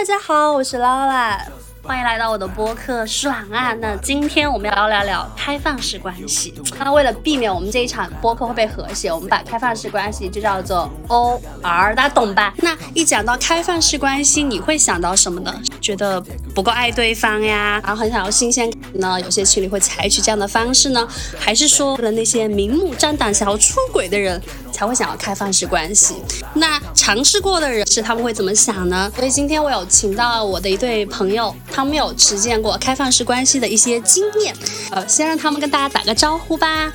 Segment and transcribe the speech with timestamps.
[0.00, 1.38] 大家好，我是劳拉，
[1.82, 3.74] 欢迎来到我的播客爽啊！
[3.74, 6.54] 那今天我们要聊聊开放式关系。
[6.78, 12.54] 那为了避免我们这一场播客会被和谐，我们把开放式关系就叫做 O R，大家懂吧？
[12.62, 15.54] 那一讲到开放式关系，你会想到什么呢？
[15.82, 16.18] 觉得
[16.54, 19.20] 不够爱对方呀，然后很想要新鲜感呢？
[19.20, 21.06] 有些情侣会采取这样的方式呢？
[21.38, 24.40] 还是说为了那些明目张胆想要出轨的人
[24.80, 26.14] 才会想要开放式关系？
[26.54, 29.12] 那尝试过的人是他们会怎么想呢？
[29.14, 34.56] 所以今天我有请到我的一对朋友，他们有实践过开放式关系的一些经验，
[34.90, 36.90] 呃，先让他们跟大家打个招呼吧。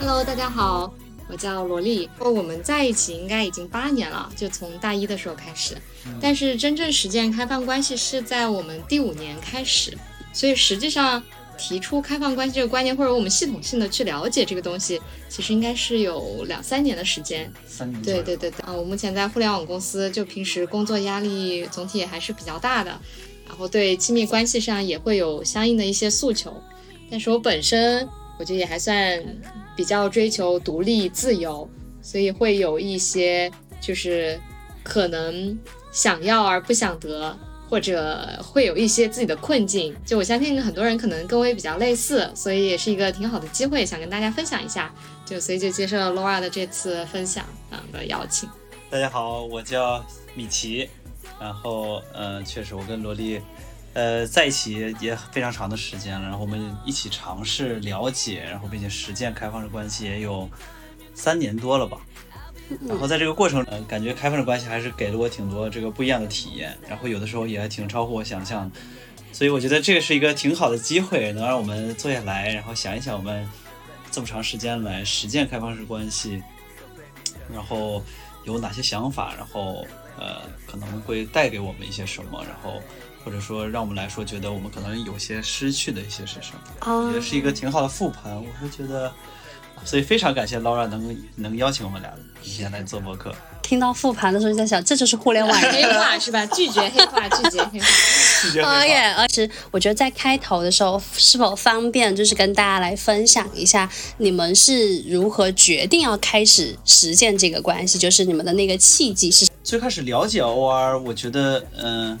[0.00, 0.92] Hello，大家好，
[1.28, 2.10] 我叫罗莉。
[2.18, 5.78] 我们在一起应该已经八年了，就从大一的时候开始。
[6.20, 9.96] 但是真正实践开放关系是在我们第五年开始，
[10.34, 11.22] 所以实际上
[11.62, 17.48] 提出开放关系这个观念，或者我们系统性的去了解这个东西，其实应该是有两三年的时间。
[17.68, 22.90] 三年对对对对，啊，我目前在互联网公司，就平时工作压力总体也还是比较大的，
[23.46, 26.52] 然后对亲密关系上也会有相应的一些诉求。
[27.08, 28.08] 但是我本身
[28.40, 29.22] 我觉得也还算
[29.76, 31.68] 比较追求独立自由，
[32.02, 33.48] 所以会有一些
[33.80, 34.36] 就是
[34.82, 35.56] 可能
[35.92, 37.38] 想要而不想得，
[37.72, 39.96] 或者会有一些自己的困境。
[40.04, 44.94] 就我相信很多人可能跟我也比较类似，所以也是一个挺好的机会，想跟大家分享一下。
[45.24, 48.46] 就所以就接受了 Laura 的这次分享啊的邀请。
[48.90, 50.86] 大家好，我叫米奇，
[51.40, 53.40] 然后呃，确实我跟萝莉，
[53.94, 60.46] 呃，在一起也非常长的时间了，然后我们一起尝试了解，然后并且实践开放式关系也有
[61.14, 61.96] 三年多了吧。
[62.88, 68.76] 然后在这个过程，呃，感觉开放式关系还是给了我挺多这个不一样的体验，然后有的时候也还挺超乎我想象的，
[69.32, 73.48] 所以我觉得这个是一个挺好的机会，能让我们坐下来，然后想一想我们
[74.10, 76.42] 这么长时间来实践开放式关系，
[77.52, 78.02] 然后
[78.44, 79.86] 有哪些想法，然后
[80.18, 82.80] 呃可能会带给我们一些什么，然后
[83.24, 89.12] 或者说让我们来说觉得我们可能有些失去的一些是什么，我觉得是一个挺好的复盘，我是觉得。
[89.84, 92.10] 所以非常感谢 Laura 能能邀请我们俩
[92.42, 93.34] 今天来做播客。
[93.62, 96.44] 听到复盘的时候，就在想，这就是互联网黑化是吧？
[96.46, 97.86] 拒绝黑化，拒绝黑化。
[98.42, 99.14] 拒绝哦耶！
[99.16, 103.88] 而且我觉得在开头的时候，是否方便就是跟大家来分享一下，
[104.18, 109.48] 你们是如何决定要开始实践这个关系，就是你们的那个契机是？
[109.62, 112.18] 最开始了解 OR，我觉得嗯。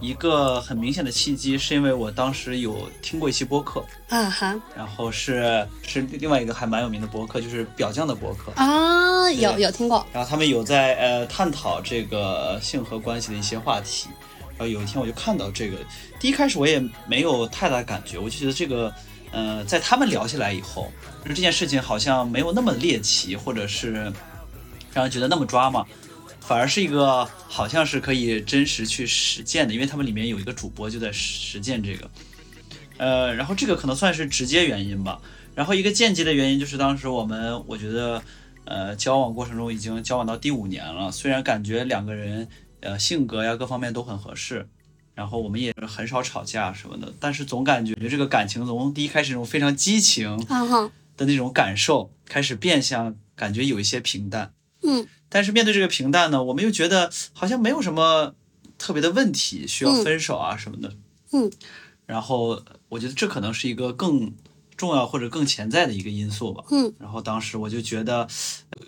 [0.00, 3.84] 一个很明显的契机，是因为我当时有听过一期播客。
[4.08, 8.50] 啊哈，然后是是另外一个还蛮有名的播客，就是表匠的播客。
[8.56, 10.04] 啊，有有听过。
[10.12, 14.08] 然后他们有在呃探讨这个性和关系的一些话题，
[14.56, 15.76] 然后有一天我就看到这个，
[16.18, 18.92] 第一开始我也没有太大感觉，我就觉得这个
[19.30, 20.90] 呃在他们聊起来以后，
[21.24, 24.12] 就这件事情好像没有那么猎奇，或者是
[24.92, 25.84] 让人觉得那么抓嘛。
[26.50, 32.10] 反而是一个好像是可以真实去实践的，因为他们里面有一个主播就在实践这个，
[32.96, 35.22] 呃，然后这个可能算是直接原因吧。
[35.54, 38.20] 然后一个间接的原因就是当时我们我觉得，
[38.64, 42.48] 呃，交往过程中已经交往到第五年了，虽然感觉两个人
[42.80, 44.68] 呃性格呀各方面都很合适，
[45.14, 50.36] 然后我们也很少吵架什么的，但是总感觉这个感情从第一开始那种非常激情
[51.16, 54.52] 的那种感受开始变相感觉有一些平淡，
[54.82, 55.06] 嗯。
[55.30, 58.34] 但是面对这个平淡呢，我们又觉得好像没有什么
[58.76, 60.92] 特别的问题需要分手啊什么的。
[61.30, 61.48] 嗯，
[62.04, 64.34] 然后我觉得这可能是一个更
[64.76, 66.64] 重要或者更潜在的一个因素吧。
[66.72, 68.26] 嗯，然后当时我就觉得，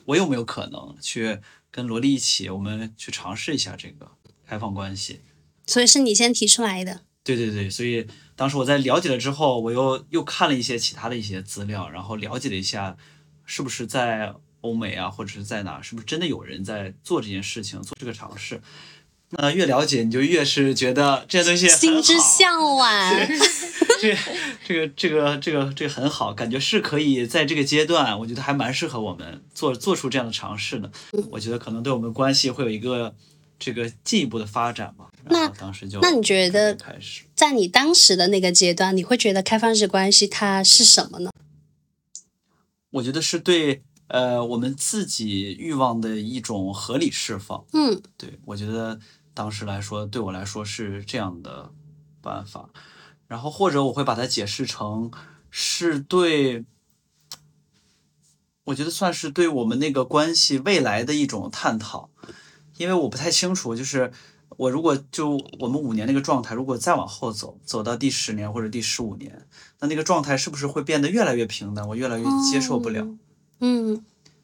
[0.05, 1.39] 我有没有可能去
[1.71, 4.11] 跟萝莉一起，我们去尝试一下这个
[4.45, 5.21] 开放关系？
[5.69, 7.03] 所以是你先提出来的。
[7.23, 12.97] 对对对，所以当时我在了解了之后，我又又看了一些其他的一些资料，然后了解了一下，
[13.45, 14.35] 是不是在。
[14.63, 18.61] 欧美啊，或者是在哪，是不是真的有人在做这件事情，做这个尝试？
[19.35, 23.17] 那越了解，你就越是觉得这些东西心之向往。
[23.99, 24.15] 这、
[24.67, 30.91] 这个、这个、这个、这个很好，感觉是可以在这个阶段，我觉得还蛮适合我们做做出这样的尝试的。
[31.31, 33.15] 我觉得可能对我们关系会有一个
[33.59, 35.09] 这个进一步的发展吧。
[35.25, 41.31] 那当时就那你觉得开始在你当时的那个阶段，你会觉得开放式关系它是什么呢？
[42.91, 43.83] 我觉得是对。
[44.13, 49.01] 呃，我们自己欲望的一种合理释放，嗯，对我觉得
[49.33, 51.73] 当时来说，对我来说是这样的
[52.21, 52.69] 办法，
[53.27, 55.11] 然后或者我会把它解释成
[55.49, 56.67] 是对，
[58.65, 62.11] 我觉得算是对我们那个关系未来的一种探讨，
[62.77, 64.13] 因为我不太清楚，就是
[64.59, 69.49] 我如果就我们五年那个状态，如果再往后走，走到第十年或者第十五年，
[69.81, 73.01] 那那个状态是不是会变得越来越平淡，我越来越接受不了。
[73.01, 73.19] 嗯，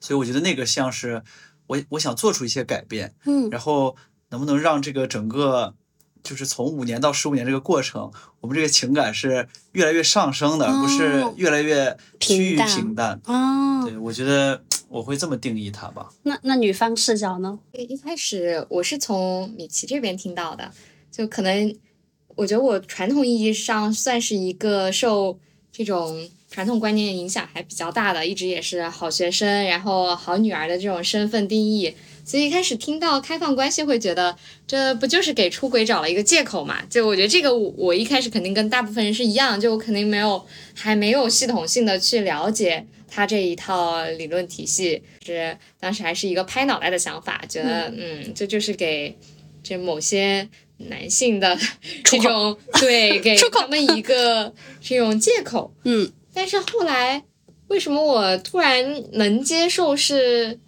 [0.01, 1.23] 所以我觉得那个像是
[1.67, 3.97] 我我想做出一些改变，嗯，然后
[4.31, 5.75] 能不能让这个整个
[6.23, 8.11] 就是从五年到十五年这个过程，
[8.41, 13.21] 我们这个情感是越来越上升的，而不是哦越来越趋于平淡平淡。
[13.27, 16.09] 哦，对，我觉得我会这么定义它吧。
[16.23, 17.59] 那那女方视角呢？
[17.73, 20.71] 一开始我是从米奇这边听到的，
[21.11, 21.75] 就可能
[22.37, 25.39] 我觉得我传统意义上算是一个受
[25.73, 31.95] 这种传统观念影响还比较大的，一直也是好学生，然后好女儿的这种身份定义。
[32.25, 34.37] 所以一开始听到开放关系，会觉得
[34.67, 36.83] 这不就是给出轨找了一个借口嘛？
[36.91, 49.17] 就我觉得这个我我一开始肯定跟大部分人是一样，就我肯定没有还没有系统性的去了解他这一套理论体系，是当时还是一个拍脑袋的想法，觉得嗯这就是给
[49.63, 50.47] 这某些
[50.77, 51.59] 男性的
[52.05, 54.53] 这种对给他们一个
[54.83, 55.73] 这种借口。
[55.85, 57.25] 嗯，但是后来
[57.67, 60.61] 为什么我突然能接受是？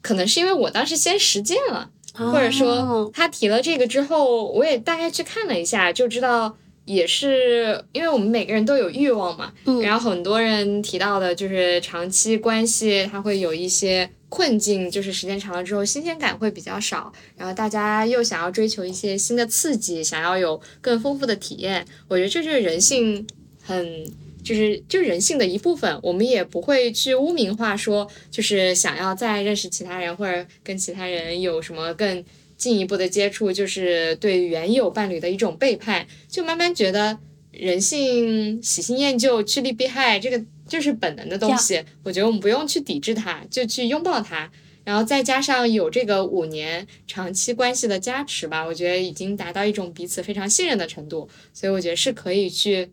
[0.00, 6.54] 可能是因为我当时先实践了，或者说哦他提了这个之后，我也大概去看了一下，就知道
[6.84, 9.50] 也是因为我们每个人都有欲望嘛。
[9.64, 21.86] 嗯然后很多人提到的就是长期关系，它会有一些困境，就是时间长了之后新鲜感会比较少，然后大家又想要追求一些新的刺激，想要有更丰富的体验。
[22.08, 23.26] 我觉得这就是人性
[23.62, 24.12] 很。
[24.44, 32.24] 就是就是人性的一部分，我们也不会去污名化说，就是想要再认识其他人或者跟其他人有什么更
[32.56, 36.06] 进一步的接触，就是对原有伴侣的一种背叛。
[36.28, 37.18] 就慢慢觉得
[37.50, 41.82] 人性喜新厌旧、趋利避害，这个就是本能的东西。
[42.02, 44.50] 我觉得我们不用去抵制它，就去拥抱它。
[44.84, 52.90] 然后再加上有这个五年长期关系的加持吧，我觉得已经达到一种彼此非常信任的程度，所以我觉得是可以去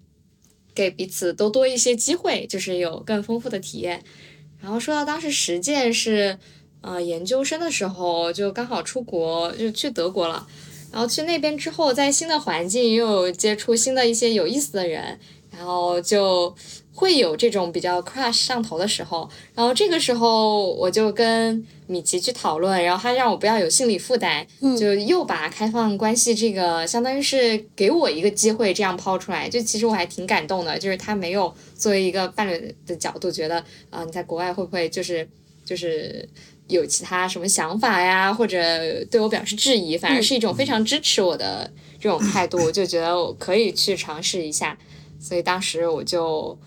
[0.73, 4.03] 给彼此都多一些机会，就是有更丰富的体验。
[4.59, 6.37] 然后说到当时实践是，
[6.81, 10.47] 呃，研究生的时候就刚好出国，就去德国了。
[10.91, 15.17] 然后去那边之后，在新的环境又有接触新的一些有意思的人，
[15.49, 16.53] 然后就
[17.01, 19.27] 会有这种比较 crush 上头的时候。
[19.55, 24.45] 然后这个时候我就跟米奇去讨论，然后他让我不要有心理负担，
[24.77, 29.49] 就又把开放关系这个相当于是给我一个机会这样抛出来。
[29.49, 35.27] 就其实我还挺感动的，就是他没有作为一个伴侣的角度觉得啊、你在国外会不会就是
[35.65, 36.29] 就是。
[36.67, 38.57] 有其他什么想法呀，或者
[39.11, 41.69] 对我表示质疑，反而是一种非常支持我的
[41.99, 44.77] 这种态度，我就觉得我可以去尝试一下。
[45.19, 46.57] 所以当时我就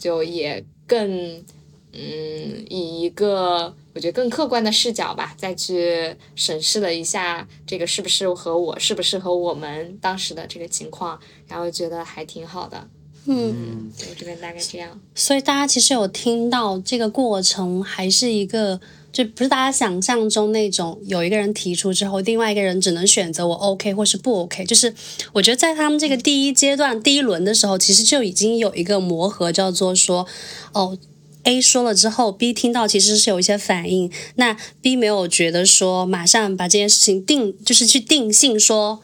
[0.00, 1.44] 就也更
[1.92, 12.88] 嗯，以一个我觉得更客观的视角吧，再去审视了一下这个是不是和我适不适合我们当时的这个情况，然后觉得还挺好的。
[13.26, 14.98] 嗯，我这边大概这样。
[15.14, 18.80] 所以大家其实有听到这个过程，还是一个
[19.12, 24.64] 就不是大家想象中那种有一个人提出之后，另外一个人只能选择我 OK 或是不 OK。
[24.64, 24.94] 就是
[25.32, 30.26] 我觉得在他们这个第一阶段、第一轮的时候，其实就已经有一个磨合，叫做说
[30.72, 30.98] 哦。
[31.44, 39.00] A 说了之后，B 听到其实是有一些反应，那 B 没有觉得说马上把这件事情定，就是去定性说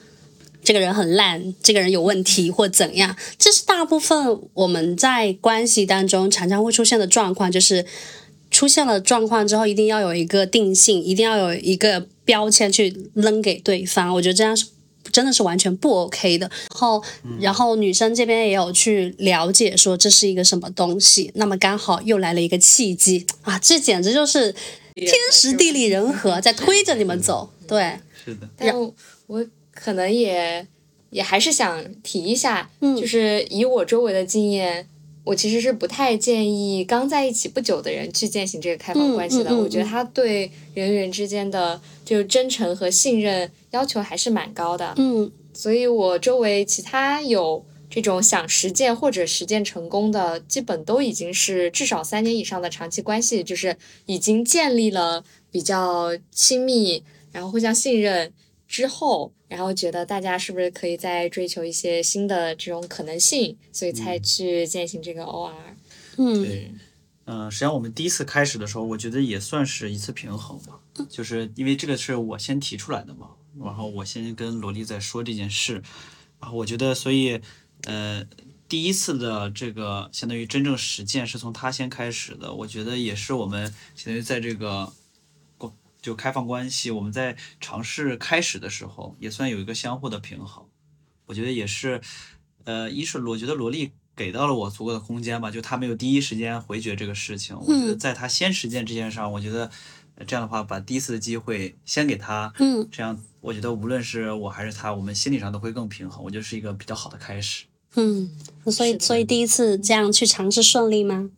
[0.63, 7.87] 这个人很烂，这个人有问题或怎样，这是大部分我们在关系当中常常会出现的状况，就是
[8.57, 14.15] 出现了状况之后，一定要有一个定性，一定要有一个标签去扔给对方。
[14.15, 14.65] 我觉得这样是
[15.13, 16.51] 真的是完全不 OK 的。
[16.71, 17.03] 然后，
[17.39, 24.51] 然后女生这边也有去了解说这是一个什么东西，那么刚好又来了一个契机啊，这简直就是
[24.95, 27.51] 天时地利人和在推着你们走。
[27.69, 28.75] 对，是的，但
[29.27, 30.67] 我可能也
[31.11, 34.89] 也还是想提一下，嗯就是以我周围的经验，
[35.27, 39.51] 我其实是不太建议刚在一起不久的人去践行这个开放关系的。
[39.51, 44.95] 嗯嗯嗯我觉得他对人与人之间的就真诚和信任要求还是蛮高的。
[44.97, 57.03] 嗯所以我周围其他有这种想实践或者实践成功的，基本都已经是至少三年以上的长期关系，就是已经建立了比较亲密，
[57.33, 58.33] 然后互相信任
[58.69, 65.53] 之后，然后觉得大家是不是可以再追求一些新的这种可能性，所以才去践行这个 OR。
[66.17, 66.73] 嗯对，
[67.27, 73.31] 嗯、实际上我们第一次开始的时候，我觉得也算是一次平衡吧，就是因为这个是我先提出来的嘛，
[73.63, 75.83] 然后我先跟罗莉在说这件事，
[76.41, 77.41] 然后我觉得，所以，
[77.85, 78.27] 呃，
[78.69, 84.93] 第一次的这个相当于真正实践是从他先开始的，我觉得也是我们相当于在这个。
[86.07, 90.65] 关就开放关系，我们在尝试开始的时候，也算有一个相互的平衡。
[91.27, 92.01] 我觉得也是，
[92.63, 97.59] 呃，一是我觉得罗莉给到了我足够的空间吧，就他没有第一时间回绝这个事情。
[97.59, 99.69] 我觉得在他先实践这件事上，我觉得
[100.15, 106.23] 呃这样的话，把第一次的机会先给他，嗯，这样我觉得无论是我还是他，我们心理上都会更平衡。
[106.23, 107.65] 我觉得是一个比较好的开始。
[107.97, 108.31] 嗯，
[108.71, 111.31] 所以所以第一次这样去尝试顺利吗？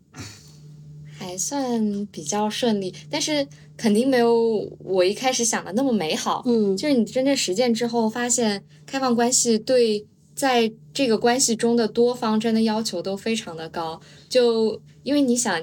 [1.18, 3.46] 还算比较顺利，但是
[3.76, 6.42] 肯定没有我一开始想的那么美好。
[6.46, 14.00] 嗯就是你真正实践之后，发现开放关系对在这个关系中的多方真的要求都非常的高。
[14.28, 15.60] 就因为你想，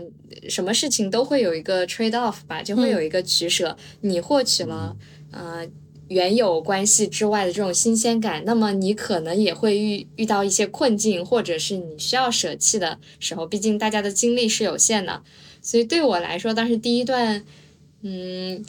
[0.50, 3.78] 什么事情都会有一个 trade off 吧，就会有一个取舍。
[4.02, 4.96] 你获取了
[5.32, 5.66] 呃
[6.08, 13.48] 原有关系之外的这种新鲜感，那么你可能也会遇遇到一些困境，或者是你需要舍弃的时候。
[13.48, 15.24] 毕竟大家的精力是有限的，
[15.66, 17.44] 所以对我来说，当时第一段，
[18.04, 18.64] 嗯，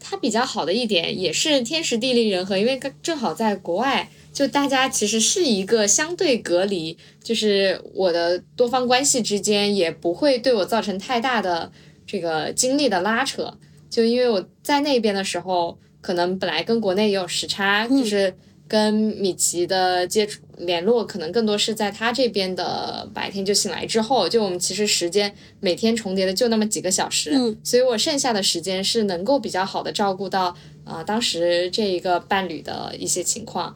[0.00, 11.70] 它比较好的一点也是天时地利人和，因为刚正好在国外，就大家其实是一个相对隔离，就是我的多方关系之间也不会对我造成太大的
[12.06, 13.58] 这个精力的拉扯。
[13.90, 18.34] 就因为我在那边的时候，可能本来跟国内也有时差，就是
[18.68, 33.74] 跟米奇的接触联络，可能更多是在他这边的白天就醒来之后，就我们其实时间每天重叠的就那么几个小时，嗯所以我剩下的时间是能够比较好的照顾到啊、呃当时这一个伴侣的一些情况。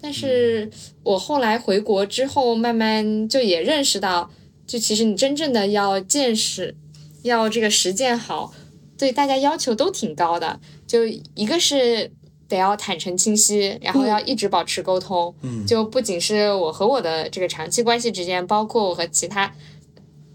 [0.00, 0.68] 但是
[1.04, 4.28] 我后来回国之后，慢慢就也认识到，
[4.66, 6.74] 就其实你真正的要见识，
[7.22, 8.52] 要这个实践好，
[8.98, 10.58] 对大家要求都挺高的。
[10.88, 12.10] 就一个是
[12.52, 15.34] 得要坦诚清晰，然后要一直保持沟通。
[15.42, 19.52] 嗯就不仅是我和我的这个长期关系之间，包括我和其他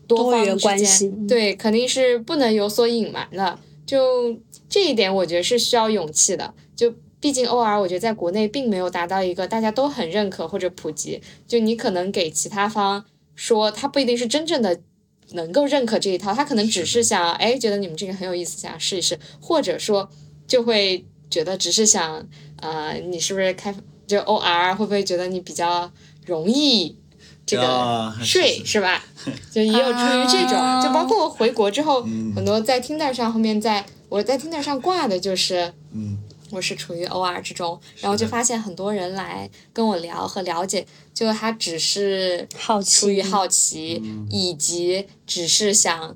[0.07, 3.59] 多方之间关系嗯对，肯定是不能有所隐瞒的。
[3.85, 6.53] 就这一点，我觉得是需要勇气的。
[6.75, 11.21] 就毕竟 OR，我觉得在国内并没有达到一个大家都很认可或者普及。
[11.47, 13.05] 就你可能给其他方
[13.35, 14.79] 说，他不一定是真正的
[15.31, 20.09] 能够认可这一套，他可能只是想，哎，觉得你们这个很有意思，想试一试，或者说
[20.47, 22.25] 就会觉得只是想，
[22.61, 23.73] 呃，你是不是开
[24.05, 25.91] 就 OR 会不会觉得你比较
[26.25, 26.97] 容易
[27.45, 29.03] 这啊个睡是吧？
[29.51, 30.81] 就也有出于这种，啊。
[30.81, 36.17] 就包括我回国之后，嗯很多在 Tinder 上后面在我在 Tinder 上挂的就是嗯。
[36.49, 43.01] 我是处于 OR 之中，然后就发现很多人来跟我聊和了解，就他只是好奇。
[43.01, 44.25] 出于好奇，嗯。
[44.31, 46.15] 以及只是想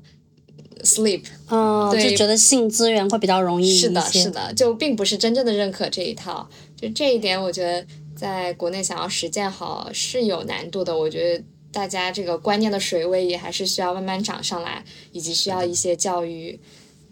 [0.83, 3.87] sleep，嗯，对就觉得性资源会比较容易一些。
[3.87, 6.47] 是的，是的，就并不是真正的认可这一套。
[6.75, 7.85] 就这一点，我觉得
[8.15, 10.97] 在国内想要实践好是有难度的。
[10.97, 16.59] 我觉得大家这个观念的水位也还是需要慢慢涨上来，以及需要一些教育。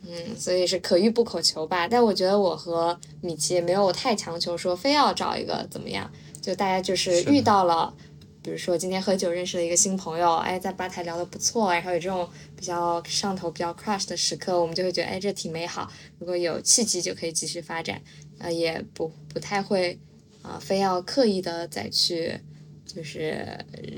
[0.07, 1.87] 嗯，所以是可遇不可求吧。
[1.87, 6.09] 但我觉得我和米奇也没有太强求说非要找一个怎么样，
[6.41, 7.93] 就大家就是遇到了。
[8.41, 15.91] 比如说今天喝酒认识了一个新朋友，哎，在吧台聊得不错，然后有这种比较上头、比较 crush 的时刻，我们就会觉得，哎，这挺美好。
[16.19, 18.01] 如果有契机，就可以继续发展，
[18.37, 19.99] 呃，也不不太会
[20.41, 22.39] 啊、非要刻意的再去
[22.85, 23.45] 就是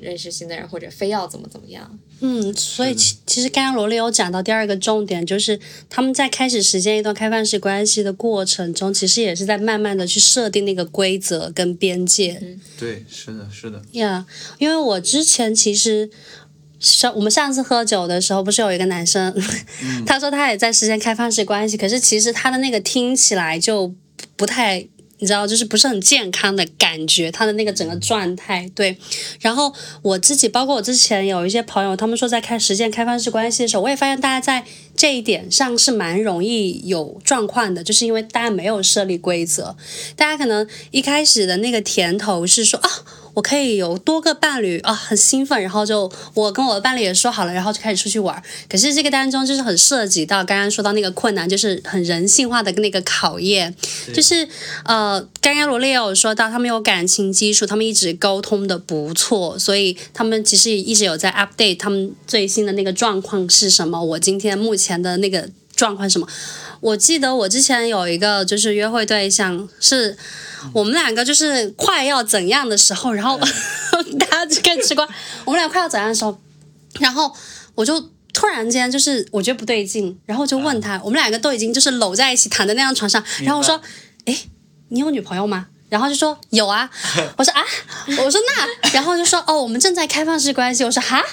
[0.02, 2.00] 认识新的人，或者非要怎么怎么样。
[2.24, 5.60] 嗯，所以其其实刚刚罗莉有讲到第二个重点，就是
[5.90, 12.42] 他们在开始实践一段开放式关系的过程中，其实也是在慢慢的去设定那个规则跟边界。
[12.78, 14.26] 对，是的，是的，呀
[14.60, 16.10] 因为我之前其实
[16.80, 19.36] 上我们上次喝酒的时候，不是有一个男生，
[20.06, 23.94] 他说他也在实现开放式关系，可是其实他的那个听起来就
[24.36, 24.88] 不太。
[25.22, 28.98] 你知道，就是不是很健康的感觉，他的那个整个状态，对。
[29.40, 34.66] 然后我自己，包括我之前有一些朋友，他们说在开实践开放式关系的时候，我也发现大家在
[34.98, 39.76] 这一点上是蛮容易有状况的，就是因为大家没有设立规则，
[40.16, 42.90] 大家可能一开始的那个甜头是说啊，
[43.34, 48.42] 我可以有多个伴侣啊，很兴奋，然后就我跟我的伴侣也说好了，然后就开始出去玩。
[48.70, 53.74] 可是这个当中就是很涉及到刚刚说到那个困难，就是很人性化的那个考验，
[54.14, 54.48] 就是
[54.86, 66.28] 呃，刚刚罗列也有说到，他们有感情基础，他们一直沟通的不错，所以他们其实也一直有在 update 他们最新的那个状况是什么，我今天目前的那个状况是什么。
[66.82, 70.18] 我记得我之前有一个就是约会对象，是
[70.74, 73.40] 我们两个就是快要怎样的时候，然后
[74.20, 75.08] 大家就更吃瓜，
[75.46, 76.38] 我们俩快要怎样的时候，
[77.00, 77.32] 然后
[77.76, 78.02] 我就
[78.34, 83.80] 突然间就是我觉得不对劲，然后就问他，我们两个都已经就是搂在一起躺在那张床上，然后我说，
[84.26, 84.36] 哎，
[84.90, 85.68] 你有女朋友吗？
[85.90, 86.90] 然后就说有啊，
[87.38, 87.62] 我说啊，
[88.08, 91.24] 我说那，然后就说哦，我们正在开放式关系，我说哈。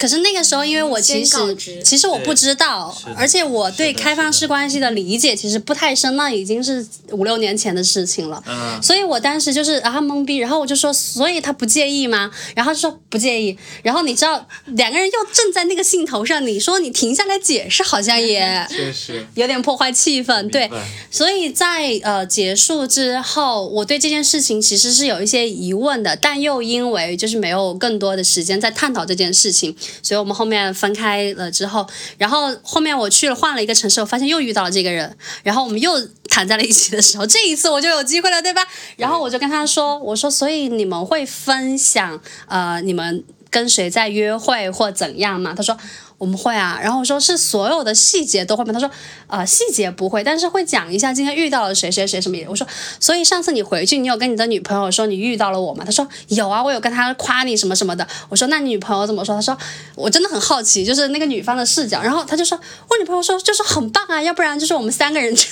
[0.00, 1.36] 可是那个时候，因为我其实
[1.84, 8.42] 其实我不知道，而且我对开放式关系的理解其实不太深，那已经是五六年前的事情了。
[8.48, 12.30] 嗯，所以我当时就是啊懵逼，然后我就说，所以他不介意吗？
[12.56, 13.54] 然后他就说不介意。
[13.82, 18.40] 然后你知道两个人又正在那个兴头上，你说你停下来解释，好像也
[18.70, 20.70] 确实，有点破坏气氛，对。
[21.10, 31.86] 所以在呃结束之后，我对这件事情其实是有一些疑问的，但又因为就是没有更多的时间在探讨这件事情，所以我们后面分开了之后，
[32.18, 35.92] 然后后面我去了换了一个城市，我发现又遇到了这个人，然后我们又
[36.28, 38.66] 躺在了一起的时候，这一次我就有机会了，对吧？
[38.96, 45.54] 然后我就跟他说，我说所以你们会分享呃你们跟谁在约会或怎样吗？
[45.56, 45.76] 他说。
[46.20, 48.74] 我们会啊，然后我说是所有的细节都会吗？
[48.74, 48.90] 他说，
[49.26, 52.46] 呃，细节不会，但是会讲一下今天遇到了谁谁谁什么也。
[52.46, 52.66] 我说，
[53.00, 55.82] 所以上次你回去，你有跟你的女朋友说你遇到了我吗？
[55.82, 58.06] 他说有啊，我有跟他夸你什么什么的。
[58.28, 59.34] 我说那你女朋友怎么说？
[59.34, 59.56] 他说
[59.94, 62.02] 我真的很好奇，就是那个女方的视角。
[62.02, 62.60] 然后他就说，
[62.90, 65.48] 我女朋友说就是很棒啊，要不然就是我们三个人去。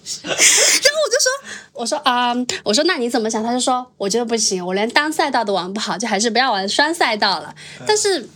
[0.22, 1.30] 然后我就说，
[1.74, 2.32] 我说啊、
[2.62, 3.42] 我说那你怎么想？
[3.42, 7.52] 他就说，我觉得不行，我连单赛道都玩不好，就还是不要玩双赛道了。
[7.86, 8.28] 但是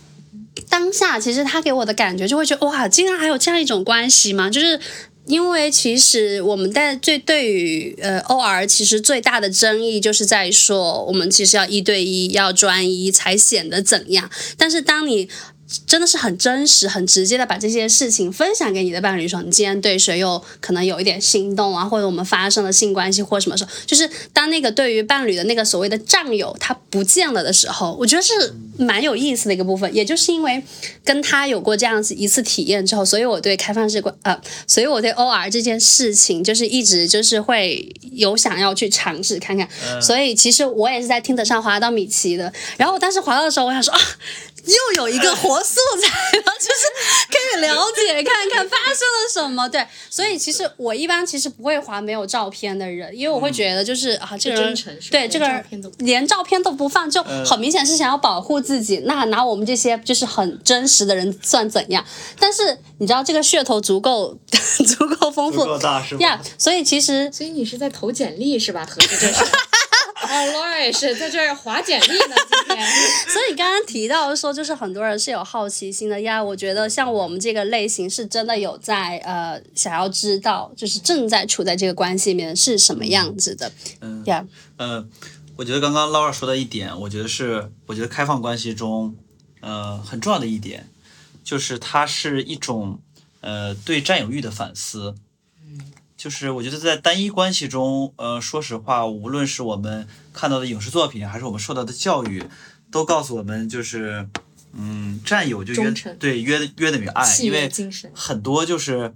[0.69, 4.49] 当下其实他给我的感觉就会觉得哇，竟然还有这样一种关系吗？
[4.49, 4.79] 就是。
[5.27, 14.29] 因为其实我们在最对于呃 OR 其实最大的争议就是在说，我们其实要一对一，要专一才显得怎样。
[14.55, 15.27] 但是当你
[15.87, 29.93] 真的是很真实、很直接的把这些事情分享给你的伴侣说，你今天对谁又可能有一点心动啊，或者我们发生了性关系或什么时候，就是当那个对于伴侣的那个所谓的占有他不见了的时候，我觉得是蛮有意思的一个部分。
[29.95, 30.61] 也就是因为
[31.03, 39.67] 跟他有过这样子一次体验之后，所以我对开放式关呃，所以我对 OR 这件事情就是一直就是会有想要去尝试看看。
[40.01, 43.99] 所以其实我也是在听得上滑到米奇的，然后我当时滑到的时候，我想说啊。
[44.65, 49.67] 又有一个活素材了，就是可以了解看看发生了什么。
[49.69, 54.75] 对，所以其实我一般其实不会划没有照片的人，因为我会觉得就是、啊，这个人
[55.11, 55.63] 对这个人
[55.99, 59.03] 连照片都不放，就很明显是想要保护自己。
[59.05, 62.03] 那拿我们这些就是很真实的人算怎样？
[62.39, 64.37] 但是你知道这个噱头足够
[64.87, 68.85] 足够丰富足够大是吧呀所以其实所以你是在投简历是吧？
[68.85, 69.45] 合着这是。
[70.35, 72.85] 哦，Laura 也是在这儿划简历呢，今天。
[73.31, 76.43] 所以刚刚提到说，就是很多人是有好奇心的呀。
[76.43, 83.71] 我觉得像我们这个类型，是真的有在呃想要知道，就是正在处在这个关系里面是什么样子的
[84.01, 84.45] 嗯呀。
[84.77, 85.05] 呃，
[85.55, 89.15] 我觉得刚刚 Laura 说的一点，我觉得是，我觉得开放关系中，
[89.61, 90.89] 呃，很重要的一点，
[91.43, 92.99] 就是它是一种
[93.39, 95.15] 呃对占有欲的反思。
[96.17, 102.43] 就是我觉得在单一关系中，呃，说实话，无论是我们看到的影视作品，还是我们受到的教育，
[102.89, 104.27] 都告诉我们，就是，
[104.73, 107.69] 嗯，占有就约对约约等于爱，因为
[108.13, 109.13] 很多就是，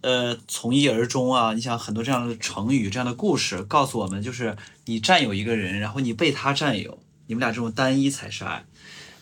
[0.00, 1.52] 呃，从一而终啊。
[1.52, 4.56] 你想很多这样的成语、这样的故事，告诉我们，就是
[4.86, 8.64] 你占有一个人，然后你被他占有，你们俩这种单一才是爱。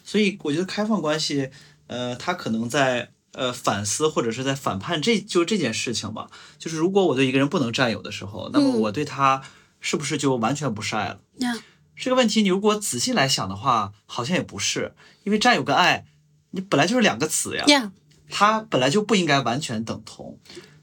[0.04, 1.50] 所以我觉得开放关系，
[1.88, 6.28] 呃，它可能在呃反思或者是在反叛这就这件事情吧。
[6.58, 9.42] 就是如果我对一个人不能占有的时候，那么嗯我对他
[9.80, 11.20] 是不是就完全不是爱了？
[11.38, 11.54] 呀
[11.94, 16.06] 这个问题，你如果仔细来想的话，好像也不是，因为占有跟爱，
[16.50, 17.64] 你本来就是两个词呀。
[17.66, 17.92] 呀，
[18.30, 20.38] 它本来就不应该完全等同。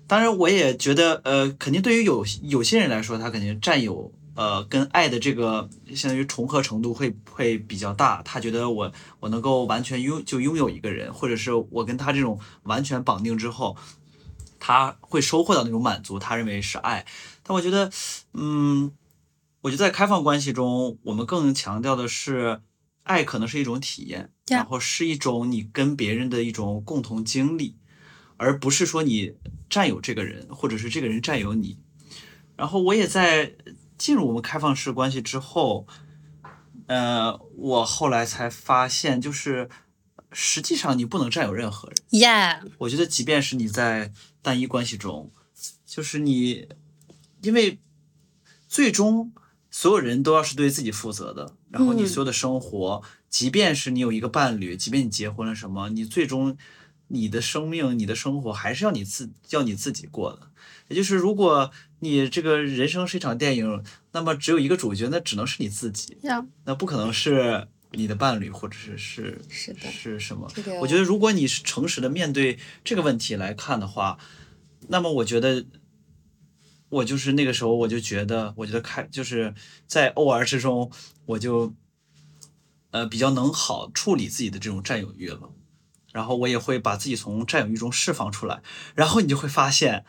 [0.08, 8.22] 当然，我也觉得，呃，肯定对于有有些人来说，他肯定占有，呃，跟爱的这个相当于重合程度会会比较大。
[8.24, 13.76] 他觉得我我能够完全拥就拥有一个人，或者是我跟他这种完全绑定之后，
[14.58, 17.06] 他会收获到那种满足，他认为是爱。
[17.44, 17.92] 但我觉得，
[18.32, 18.94] 嗯，
[19.60, 22.62] 我觉得在开放关系中，我们更强调的是，
[23.04, 27.76] 爱可能是一种体验.然后是一种你跟别人的一种共同经历，
[28.38, 29.34] 而不是说你
[29.70, 31.78] 占有这个人，或者是这个人占有你。
[32.56, 33.56] 然后我也在
[34.00, 35.86] 进入我们开放式关系之后，
[36.88, 39.70] 呃，我后来才发现，就是
[40.32, 42.22] 实际上你不能占有任何人。
[42.22, 45.32] 呀，我觉得，即便是你在单一关系中，
[45.86, 46.68] 就是你，
[47.42, 47.80] 因为
[48.68, 49.34] 最终
[49.70, 56.56] 所有人都要是对自己负责的，然后你嗯所有的生活，即便是你有一个伴侣，即便你结婚了什么，你最终
[57.10, 60.50] 你的生命、你的生活还是要你自要你自己过的。
[60.88, 61.70] 也就是，如果
[62.00, 70.52] 你这个人生是一场电影，那么只有一个主角，那只能是你自己，呀，那不可能是你的伴侣或者是是是的是什么？
[70.82, 74.18] 我觉得，如果你是诚实的面对这个问题来看的话，
[74.88, 75.64] 那么我觉得，
[76.90, 79.54] 我就是那个时候，我就觉得，我觉得开就是
[79.86, 80.92] 在 OR 之中，
[81.28, 81.76] 我就
[82.90, 85.52] 呃比较能好处理自己的这种占有欲了，
[86.12, 88.62] 然后我也会把自己从占有欲中释放出来，
[88.96, 90.06] 然后你就会发现，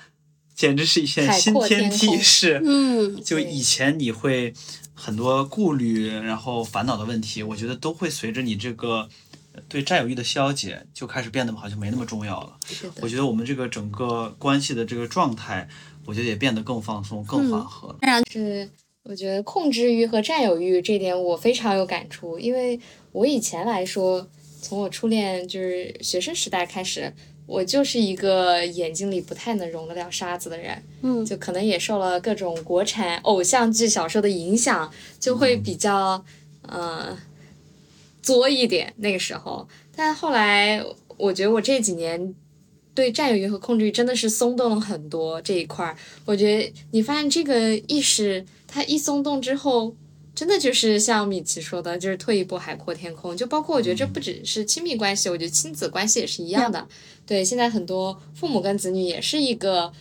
[0.54, 4.52] 简直是一片新天天地，空是，嗯，就以前你会
[4.94, 9.08] 很多顾虑，然后烦恼的问题，我觉得都会随着你这个
[9.52, 12.56] 呃对占有欲的消解，就开始变得好像没那么重要了。
[13.00, 15.68] 我，觉得我们这个整个关系的这个状态，
[16.06, 17.96] 我觉得也变得更放松、更缓和了。
[18.30, 18.68] 是
[19.02, 22.78] 我觉得控制欲和占有欲这点我非常有感触，因为
[23.12, 24.28] 我以前来说，
[24.60, 27.12] 从我初恋就是学生时代开始，
[27.46, 31.24] 我就是一个眼睛里不太能容得了沙子的人，嗯。
[31.24, 36.24] 就可能也受了各种国产偶像剧小说的影响，就会比较
[36.62, 37.18] 呃
[38.22, 40.84] 作一点那个时候，但后来
[41.16, 42.34] 我觉得我这几年。
[42.92, 49.94] 对占有欲和控制欲真的是松动了很多这一块儿，我觉得你发现这个意识，它一松动之后，
[50.34, 53.36] 真的就是像米奇说的，就是退一步海阔天空。
[53.36, 56.86] 就包括我觉得这不只是亲密关系，我觉得亲子关系也是一样的。
[57.26, 59.92] 对，现在很多父母跟子女也是一个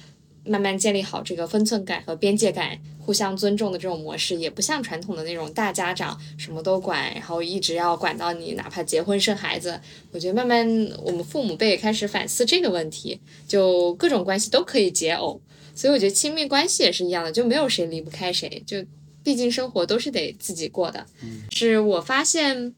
[0.46, 9.80] 慢慢建立好这个分寸感和边界感，互相尊重的这种模式，也不像传统的那种大家长什么都管，然后一直要管到你，哪怕结婚生孩子。
[10.12, 10.66] 我觉得慢慢
[11.04, 15.40] 我们父母辈也开始反思这个问题，就各种关系都可以解耦。
[15.76, 18.84] 所以我觉得亲密关系也是一样的，就没有谁离不开谁，就
[19.24, 21.06] 毕竟生活都是得自己过的。
[21.52, 22.74] 是我发现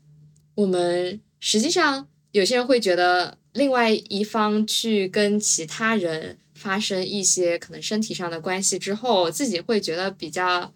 [0.55, 10.73] 我们实际上有些人会觉得另外一方去跟其他人发生一些可能身体上的关系之后，自己会觉得比较。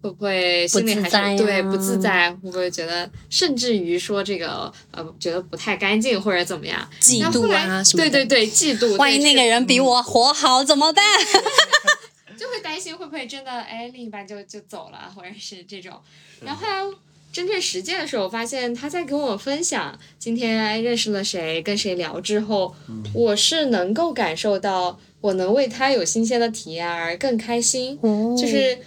[0.00, 2.30] 会不会心里还是对不自在？
[2.30, 6.88] 会不会觉得甚至于说这个呃觉得不太干净或者怎么样？
[7.00, 8.94] 嫉妒啊什么对对对，嫉妒。
[8.96, 11.04] 万一那个人比我活好怎么办？
[12.38, 16.00] 就会担心会不会真的哎另一半就就走了，或者是这种。
[16.42, 16.96] 然后后来
[17.32, 22.74] 真正实践的时候，我发现他在跟我分享今天哎认识了谁，跟谁聊之后，
[23.12, 27.98] 我是能够感受到我能为他有新鲜的体验而更开心，
[28.36, 28.78] 就是。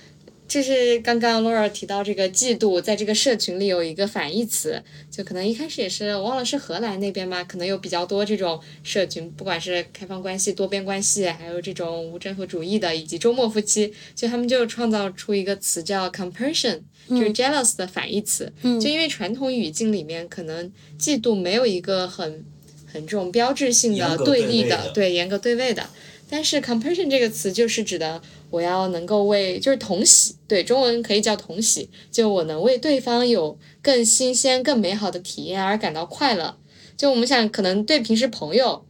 [0.52, 18.52] 就是刚刚 Laura 提到这个嫉妒，在这个社群里有一个反义词，就可能一开始也是我忘了是荷兰那边吧，可能有比较多这种社群，不管是开放关系、多边关系，还有这种无政府主义的，以及周末夫妻，就他们就创造出一个词叫 compersion，就是 jealous 的反义词。
[18.64, 22.44] 嗯就因为传统语境里面，可能嫉妒没有一个很
[22.86, 25.90] 很这种标志性的对立的，对的对严格对位的。
[26.30, 36.58] 但是 compersion 这个词就是指的我要能够为，就是同喜，对，中文可以叫同喜，就我能为对方有更新鲜、更美好的体验而感到快乐。
[36.98, 38.86] 就我们想，可能对平时朋友，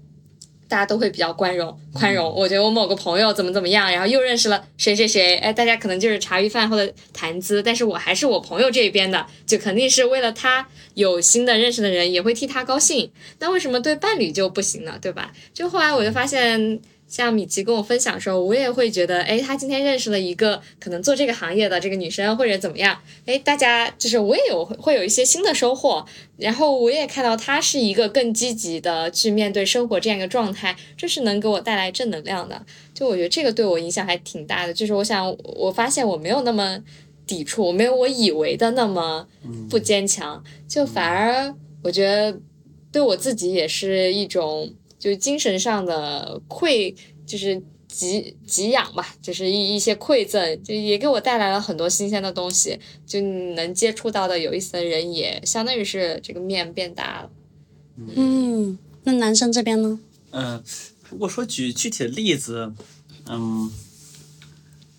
[0.68, 2.34] 大家都会比较宽容，宽容。
[2.34, 13.12] 我觉得我某个朋友怎么怎么样，然后又认识了谁谁谁，哎，大家可能就是茶余饭后的谈资，但是我还是我朋友这边的，就肯定是为了他有新的认识的人，也会替他高兴。
[13.40, 14.98] 那为什么对伴侣就不行呢？
[15.00, 15.32] 对吧？
[15.54, 16.82] 就后来我就发现。
[17.12, 26.06] 像米奇跟我分享的时候，我也会觉得，哎，他今天认识了一个可能做这个行业的这个女生，或者怎么样，哎，大家就是我也有会有一些新的收获，
[26.38, 32.66] 然后我也看到她是一个更积极的去面对生活这样一个状态，这是能给我带来正能量的。
[32.94, 36.82] 就我觉得这个对我影响还挺大的，就是我想我发现我没有那么
[37.28, 39.28] 抵触，我没有我以为的那么
[39.70, 42.40] 不坚强，就反而我觉得
[42.90, 44.74] 对我自己也是一种。
[45.02, 52.80] 就精神上的馈，就是给给养吧，就是一一些馈赠，就也给我带来了很多新鲜的东西。
[53.08, 57.32] 就能接触到的有意思的人，也相当于是这个面变大了。
[58.16, 60.00] 嗯，那男生这边呢？
[60.30, 60.64] 嗯，
[61.10, 62.72] 如果说举具体的例子，
[63.26, 63.72] 嗯，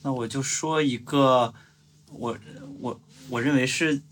[0.03, 1.55] 那我就说一个，
[2.13, 2.37] 我
[2.81, 4.03] 我我认为是，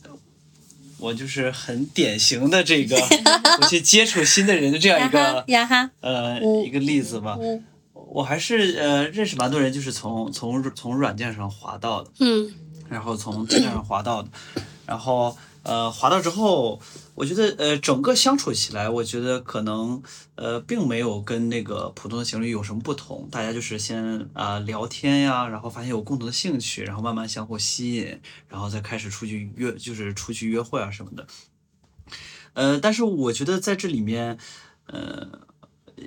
[1.00, 2.96] 我就是很典型的这个，
[3.60, 7.36] 我去接触新的人的这样一个呀哈，呃嗯一个例子吧。
[7.40, 7.64] 嗯
[8.12, 12.52] 我还是呃认识蛮多人，就是从从从软件上滑到的，嗯。
[12.88, 14.28] 然后从 Tinder 上滑到的，
[14.84, 16.80] 然后呃滑到之后，
[17.14, 20.02] 我觉得呃整个相处起来，我觉得可能
[20.34, 31.26] 呃并没有跟那个普通的情侣有什么不同，大家就是先啊、聊天呀，然后发现有共同的兴趣，然后慢慢相互吸引，然后再开始出去约，就是出去约会啊什么的。
[32.54, 34.38] 呃，但是我觉得在这里面，
[34.86, 35.28] 呃，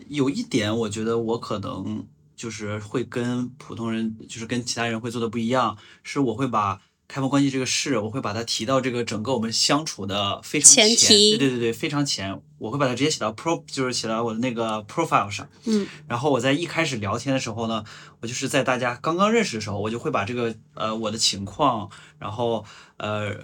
[0.07, 15.47] 有一点，我觉得我可能就是会跟普通人，就是跟其他人会做的不一样，是我会把开放关系这个事，我会把它提到这个整个我们相处的非常前提对对对对，非常前，我会把它直接写到 pro，就是写到我的那个 profile 上。
[15.65, 17.83] 嗯，然后我在一开始聊天的时候呢，
[18.21, 22.65] 我就是在大家刚刚认识的时候，我就会把这个呃我的情况，然后
[22.97, 23.35] 呃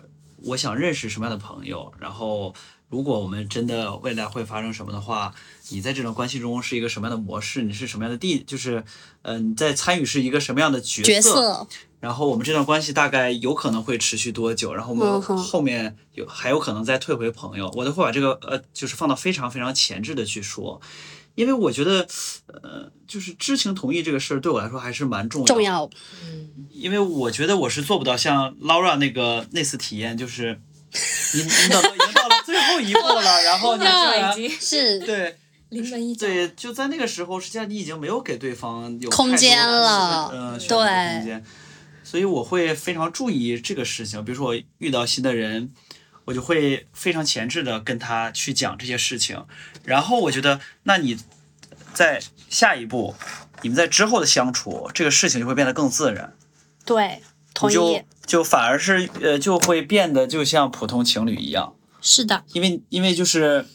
[0.46, 2.56] 我想认识什么样的朋友，然后
[2.88, 5.34] 如果我们真的未来会发生什么的话，
[5.72, 7.62] 你在这段关系中是一个什么样的模式？
[7.62, 8.44] 你是什么样的地？
[8.44, 8.84] 就是，
[9.22, 11.68] 嗯、你在参与是一个什么样的角角色，
[12.00, 14.74] 然后我们这段关系大概有可能会持续多久？
[14.74, 20.80] 然后我们后面有还有可能再退回朋友，我都会把这个呃，就是放到非常非常前置的去说，
[21.36, 22.08] 因为我觉得，
[22.48, 25.90] 呃，就是知情同意这个事儿对我来说还是蛮重要的重要。
[26.72, 30.60] 因为我觉得我是做不到像 Laura 那个那次体验，就是
[31.34, 35.38] 你你等到已经到了最后一步了， 然后你居然是对
[35.70, 36.28] 临门一脚。
[36.28, 41.44] 对，就在那个时候，实际上你已经没有给对方有空间了嗯，选择对空间。
[42.04, 45.72] 所以我会非常注意这个事情，比如说我遇到新的人，
[46.26, 49.46] 我就会非常前置的跟他去讲这些事情，
[49.84, 51.20] 然后我觉得，那你
[51.94, 53.14] 在下一步，
[53.62, 56.36] 你们在之后的相处，这个事情就会变得更自然。
[56.84, 57.22] 对，
[57.54, 63.68] 同你就意，就反而是呃就会变得就像普通情侣一样，是的，因为因为就是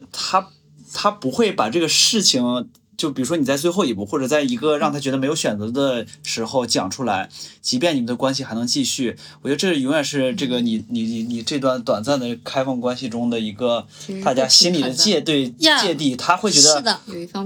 [0.00, 0.50] 呃他
[0.98, 2.68] 他不会把这个事情。
[2.98, 7.28] 就比如说你在最后一步，或者在一个让他觉得没有选择的时候讲出来，
[7.62, 13.86] 即便你们的关系还能继续，我觉得这永远是这个你你你你这段短暂的开放关系中的一个
[14.24, 16.98] 大家心里的挺界对呀芥蒂，他会觉得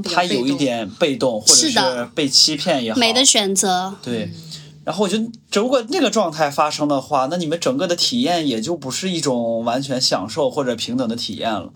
[0.04, 3.94] 他有一点被动，或者是被欺骗也好，没得选择。
[4.02, 4.30] 对，
[4.84, 11.70] 然后我觉得，如果那个状态发生的话，那你们整个的体验也就不是一种完全享受或者平等的体验了。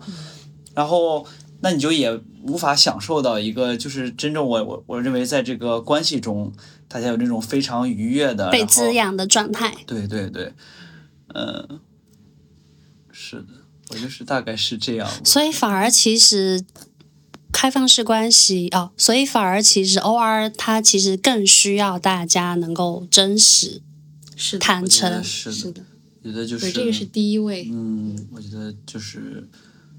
[0.73, 1.25] 然后，
[1.61, 6.53] 那你就也无法享受到一个就是真正我我我认为在这个关系中，
[6.87, 9.75] 大家有这种非常愉悦的被滋养的状态。
[9.85, 10.53] 对对对，
[11.33, 11.79] 嗯，
[13.11, 13.47] 是的，
[13.89, 15.09] 我就是大概是这样。
[15.23, 16.63] 所以反而其实
[17.51, 23.81] 开放式关系哦，所以反而其实 OR 它其实更需要大家能够真实、
[24.35, 25.23] 是的，坦诚。
[25.23, 25.81] 是的，是的，
[26.23, 27.67] 觉得就是对，这个是第一位。
[27.71, 29.47] 嗯，我觉得就是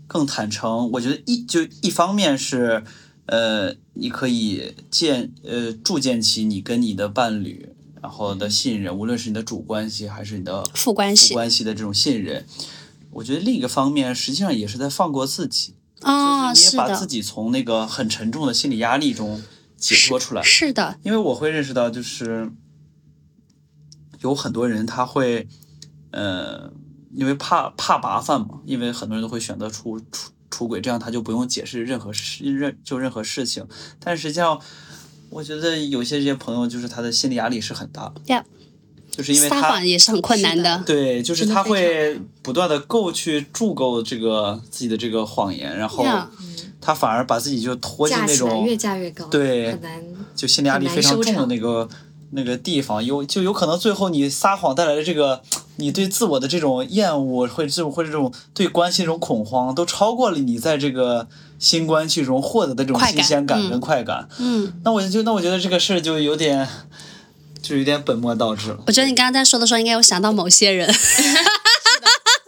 [0.08, 0.90] 更坦诚。
[0.90, 2.82] 我觉得一就一方面是，
[3.26, 7.68] 呃，你可以建呃筑建起你跟你的伴侣
[8.02, 12.44] 然后的信任，无论是你的主关系还是你的副副关系关系的这种信任。
[13.10, 19.42] 我觉得另一个方面，实际上也是在放过自己，啊、就是你也把自己从那个很沉重的心理压力中
[19.76, 20.42] 解脱出来。
[20.42, 22.52] 是的，因为我会认识到，就是
[24.20, 25.48] 有很多人他会，
[26.12, 26.70] 呃，
[27.14, 33.66] 因为怕怕麻烦嘛，因为很多人都会选择出出出轨，这样他就不用解释任何事任就任何事情。
[33.98, 34.60] 但实际上，
[35.30, 38.44] 我觉得有些这些朋友就是他的心理压力是很大的 Yeah
[39.10, 40.82] 就是因为撒他谎也是很困难的。
[40.86, 46.04] 对，就是他会不断的够去筑构这个自己的这个谎言，然后
[46.80, 50.02] 他反而把自己就拖进那种越架越高，对很难。
[50.36, 51.88] 就心理压力非常重的那个
[52.30, 55.42] 那个地方，有就有可能最后你撒谎带来的这个
[55.76, 61.26] 你对自我的这种厌恶，或者这种或者这种对关系这种恐慌，都超过了你在这个
[61.58, 64.28] 新关系中获得的这种新鲜感嗯跟快感。
[64.38, 66.68] 嗯，那我就那我觉得这个事儿就有点
[67.62, 68.78] 就有点本末倒置了。
[68.86, 70.88] 我觉得你刚刚在说的时候，应该有想到某些人。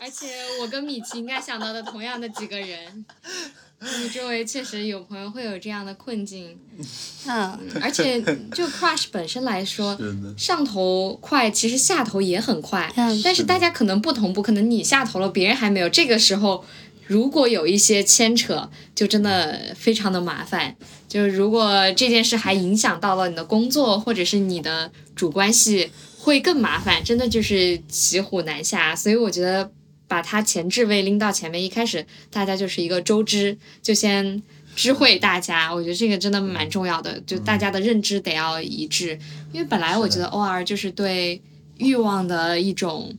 [0.03, 0.27] 而且
[0.61, 3.05] 我跟米奇应该想到的同样的几个人，
[3.81, 6.59] 你周围确实有朋友会有这样的困境，
[7.27, 8.21] 嗯，而且
[8.53, 9.99] 就 crush 本身来说，
[10.37, 12.93] 上头快，其实下头也很快。
[12.97, 15.89] 嗯但是大家可能不同步，可能你下头了，别人还没有。
[15.89, 16.65] 这个时候，
[17.07, 20.77] 如果有一些牵扯，就真的非常的麻烦。
[21.09, 27.03] 就是如果这件事还影响到了你的工作，或者是你的主关系，会更麻烦。
[27.03, 28.95] 真的就是骑虎难下。
[28.95, 29.73] 所以我觉得
[30.11, 34.43] 把它前置位拎到前面，一开始大家就是一个周知，就先。
[34.77, 39.19] 知会大家，我觉得这个真的蛮重要的，就大家的认知得要一致，
[39.53, 41.43] 因为本来我觉得 OR 就是对
[41.79, 43.13] 欲望的一种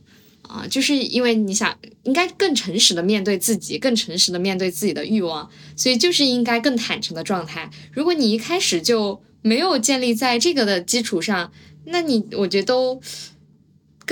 [0.48, 7.70] 啊、就是因为你想应该更诚实的面对自己，更诚实的面对自己的欲望，所以就是应该更坦诚的状态。
[7.92, 11.52] 如果你一开始就没有建立在这个的基础上，
[11.84, 13.00] 那你我觉得都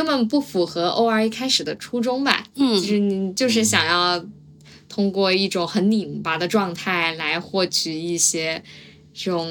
[0.00, 2.46] 根本不符合 OR 一开始的初衷吧。
[2.54, 4.24] 嗯就是你就是想要
[4.88, 8.62] 通过一种很拧巴的状态来获取一些
[9.12, 9.46] 这种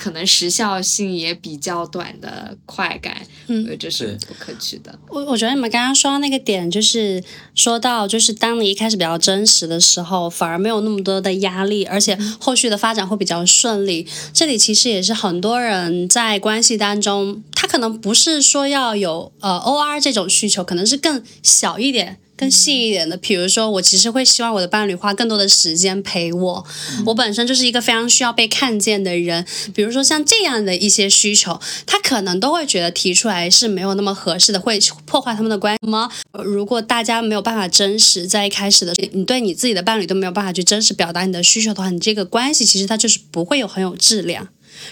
[0.00, 4.98] 可能时效性也比较短的快感，嗯这是不可取的。
[5.08, 7.22] 我我觉得你们刚刚说到那个点，就是
[7.54, 14.06] 说到，就是当你一开始比较真实的时候，反而没有那么多的压力，而且后续的发展会比较顺利。
[14.32, 22.18] 这里其实也是很多人在关系当中，他可能不是说要有呃 OR 这种需求，可能是更小一点。
[22.40, 26.64] 更细一点的，比如说我其实会希望我的伴侣花更多的时间陪我，
[27.04, 35.78] 我本身就是一个非常需要被看见的人，比如说像这样的一些需求，他可能都会觉得提出来是没有那么合适的，会破坏他们的关系。
[35.82, 36.10] 那么
[36.42, 44.48] 如果大家没有办法真实在一开始的，你对你自己的伴侣都没有办法去真实表达你的需求的话，你这个关系其实它就是不会有很有质量。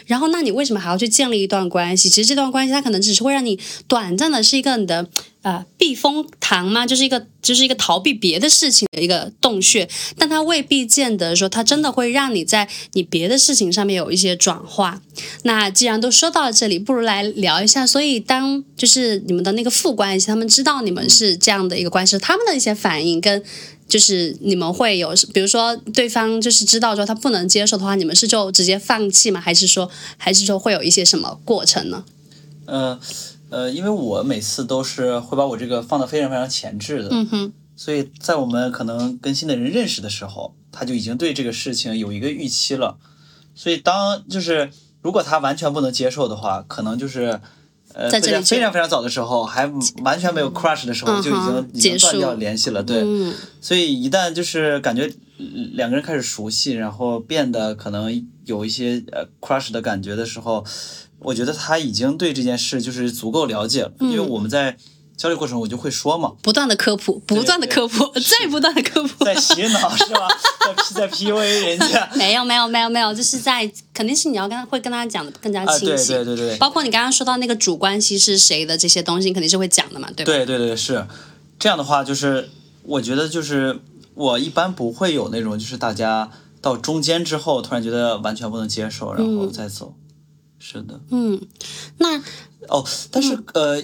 [0.06, 2.10] 然后，那你为什么还要去建立一段关系？
[2.10, 5.08] 其实这段关系它可能只是会让你短暂的是一个你的
[5.48, 15.00] 呃避风塘嘛，就是一个就是一个逃避别的事情的一个洞穴，但它未必见得说它真的会让你在你别的事情上面有一些转化。
[15.44, 17.86] 那既然都说到这里，不如来聊一下。
[17.86, 23.42] 所以当就是你们的那个副关系，他们知道你们是这样的一个关系，他们的一些反应跟。
[23.88, 29.40] 就是你们会有，比如说对方就是知道说他不能接受的话，你们是就直接放弃吗？
[29.40, 32.04] 还是说，还是说会有一些什么过程呢？
[32.66, 33.00] 呃
[33.50, 42.98] 呃，因为我每次都是会把我这个放的非常非常前置的，嗯哼，所以在我们可能跟新的人认识的时候，他就已经对这个事情有一个预期了。
[43.54, 44.70] 所以当就是
[45.02, 47.40] 如果他完全不能接受的话，可能就是
[47.94, 49.66] 呃在这非常非常早的时候，还
[50.02, 52.82] 完全没有 crush 的时候，嗯就已经已经断掉联系了。
[52.82, 60.64] 对，嗯所以一旦就是感觉呃两个人开始熟悉，然后变得可能有一些呃 crush 的感觉的时候，
[61.20, 64.76] 我觉得他已经对这件事就是足够了解了，因为我们在
[65.16, 69.24] 交流过程中我就会说嘛，不断的科普，不断的科普，再不断的科普。
[69.24, 70.28] 在洗脑是吧？
[70.94, 80.32] 在在 PUA 人家 没有没有没有没有，就是在肯定是你要跟他会跟他讲的更加清晰，对对对，包括你刚刚说到那个主关系是谁的这些东西，你肯定是会讲的嘛，对吧？
[80.32, 81.04] 对对对是
[81.58, 82.48] 这样的话，就是
[82.84, 83.80] 我觉得就是
[84.14, 89.94] 我一般不会有那种就是大家到中间之后突然觉得完全不能接受，然后再走。
[90.58, 91.40] 是的，嗯，
[91.98, 92.18] 那
[92.68, 93.82] 哦，但嗯是、呃，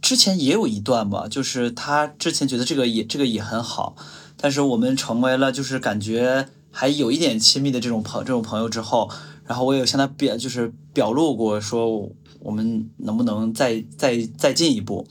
[0.00, 3.96] 之前也有一段吧，就是他之前觉得这个也这个也很好，
[4.36, 9.10] 但是我们成为了就是感觉还有一点亲密的这种朋这种朋友之后，
[9.44, 12.08] 然后我有向他表就是表露过说
[12.40, 15.06] 我们能不能再再再进一步。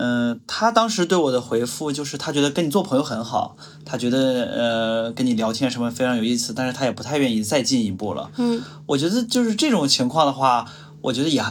[0.00, 3.56] 嗯、他当时对我的回复就是他觉得跟你做朋友很好，
[3.90, 8.30] 他觉得呃跟你聊天什么非常有意思，但是他也不太愿意再进一步了。
[8.36, 10.70] 嗯我觉得就是这种情况的话，
[11.00, 11.42] 我觉得也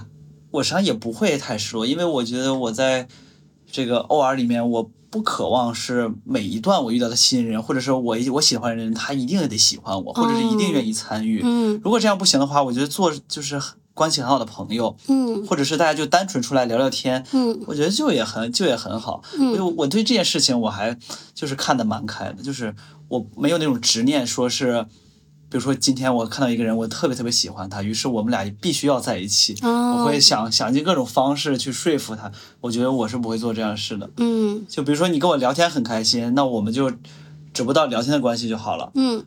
[0.52, 3.08] 我实际上也不会太失落，因为我觉得我在
[3.72, 11.42] 这个 OR 里面，我不渴望是每一段我遇到的新人，或者说我我喜欢的人，他一定得喜欢我，或者是一定愿意参与。
[11.44, 13.60] 嗯如果这样不行的话，我觉得做就是
[13.98, 19.24] 关系很好的朋友，嗯或者是大家就单纯出来聊聊天，嗯我觉得就也很就也很好。
[19.40, 20.96] 嗯因为我对这件事情我还
[21.34, 22.76] 就是看得蛮开的，就是
[23.08, 24.86] 我没有那种执念，说是，
[25.50, 29.56] 比如说今天我看到一个人，我特别特别喜欢他，于是我们俩必须要在一起。
[29.64, 32.32] 哦我会想想尽各种方式去说服他。
[32.62, 34.08] 我觉得我是不会做这样的事的。
[34.18, 36.92] 嗯就比如说你跟我聊天很开心，那我们就
[37.52, 38.92] 只不到聊天的关系就好了。
[38.94, 39.26] 嗯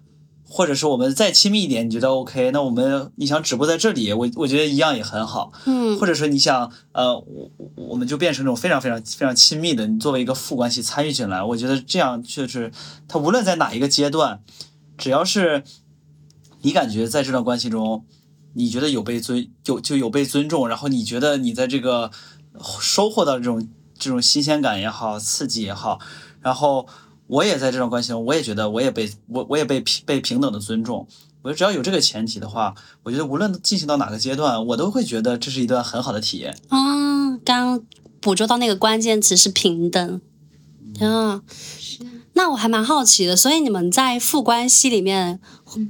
[0.53, 2.51] 或者是我们再亲密一点，你觉得 OK？
[2.51, 5.53] 那我们你想止步在这里，我我觉得一样也很好。
[5.65, 12.73] 嗯或者说你想，呃，我我们就变成那种非常非常非常亲密的，你作为一个副关系参与进来，我觉得这样就是
[13.07, 14.43] 他无论在哪一个阶段，
[14.99, 15.63] 只要是
[16.63, 18.05] 你感觉在这段关系中，
[18.55, 22.11] 你觉得有被尊有就有被尊重，然后你觉得你在这个
[22.81, 26.01] 收获到这种这种新鲜感也好，刺激也好，
[26.41, 26.89] 然后
[27.31, 31.07] 我也在这种关系中，我也觉得我也被我我也被平被平等的尊重。
[31.43, 36.53] 我觉得只要有这个前提的话，我觉得无论进行到哪个阶段，我都会觉得这是一段很好的体验。
[36.69, 37.81] 啊，刚刚
[38.21, 40.21] 捕捉到那个关键词是平等
[41.01, 41.41] 啊。
[42.33, 45.41] 那我还蛮好奇的，所以你们在副关系里面，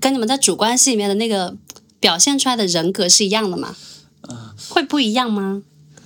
[0.00, 1.56] 跟你们在主关系里面的那个
[1.98, 3.74] 表现出来的人格是一样的吗？
[4.68, 5.62] 会不一样吗？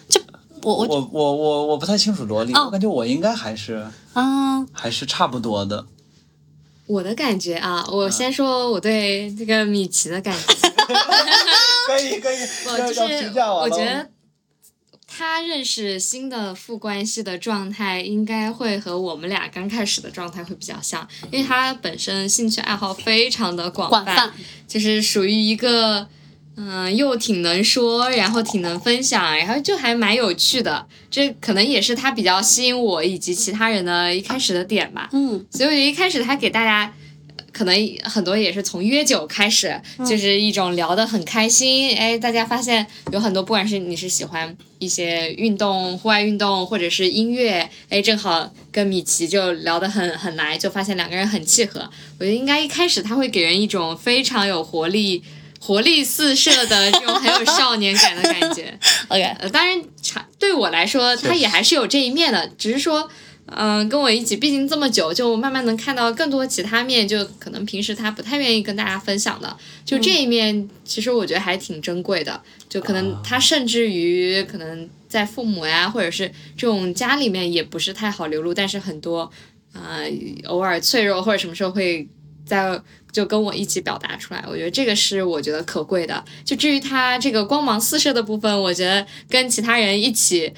[0.08, 0.20] 就
[0.62, 5.86] 我我我我我我不太清楚萝莉，哦我感觉我应该还是啊，还是差不多的。
[6.86, 10.68] 我的感觉啊，我先说我对这个米奇的感觉，
[11.86, 12.36] 可 以可以，
[12.68, 14.10] 我就是我觉得
[15.06, 24.32] 他认识新的副关系的状态，应该会和我们俩刚开始的状态会比较像，因为他本身兴趣爱好非常的广广泛，
[24.68, 26.08] 就是属于一个。
[26.56, 30.86] 嗯，又挺能说，然后挺能分享，然后就还蛮有趣的。
[31.10, 35.08] 这可能也是他比较吸引我以及其他人的一开始的点吧。
[35.12, 36.92] 嗯所以我觉得一开始他给大家，
[37.52, 41.96] 可能很多也是从约酒开始，就是一种聊得很开心。
[41.96, 51.80] 哎，大家发现有很多，不管是你是喜欢一些运动、户外运动，或者是音乐，哎，正好跟米奇就聊得很很来，就发现两个人很契合。
[52.18, 55.24] 我觉得应该一开始他会给人一种非常有活力。
[55.64, 59.82] 活力四射的这种很有少年感的感觉，， OK，呃，当然，
[60.38, 63.08] 对我来说，他也还是有这一面的，只是说，
[63.46, 69.56] 嗯、跟我一起，毕竟这么久，就慢慢能看到更多其他面，就可能平时他不太愿意跟大家分享的，
[69.86, 72.42] 就这一面，其实我觉得还挺珍贵的。
[72.68, 79.30] 就可能他甚至于可能在父母呀，或者是这种家里面也不是太好流露，但是很多
[79.72, 80.10] 呃
[80.44, 82.06] 偶尔脆弱或者什么时候会
[82.44, 82.80] 在
[83.12, 86.24] 就跟我一起表达出来，我觉得这个是我觉得可贵的。
[86.44, 90.52] 就至于他这个光芒四射的部分，我觉得跟其他人一起。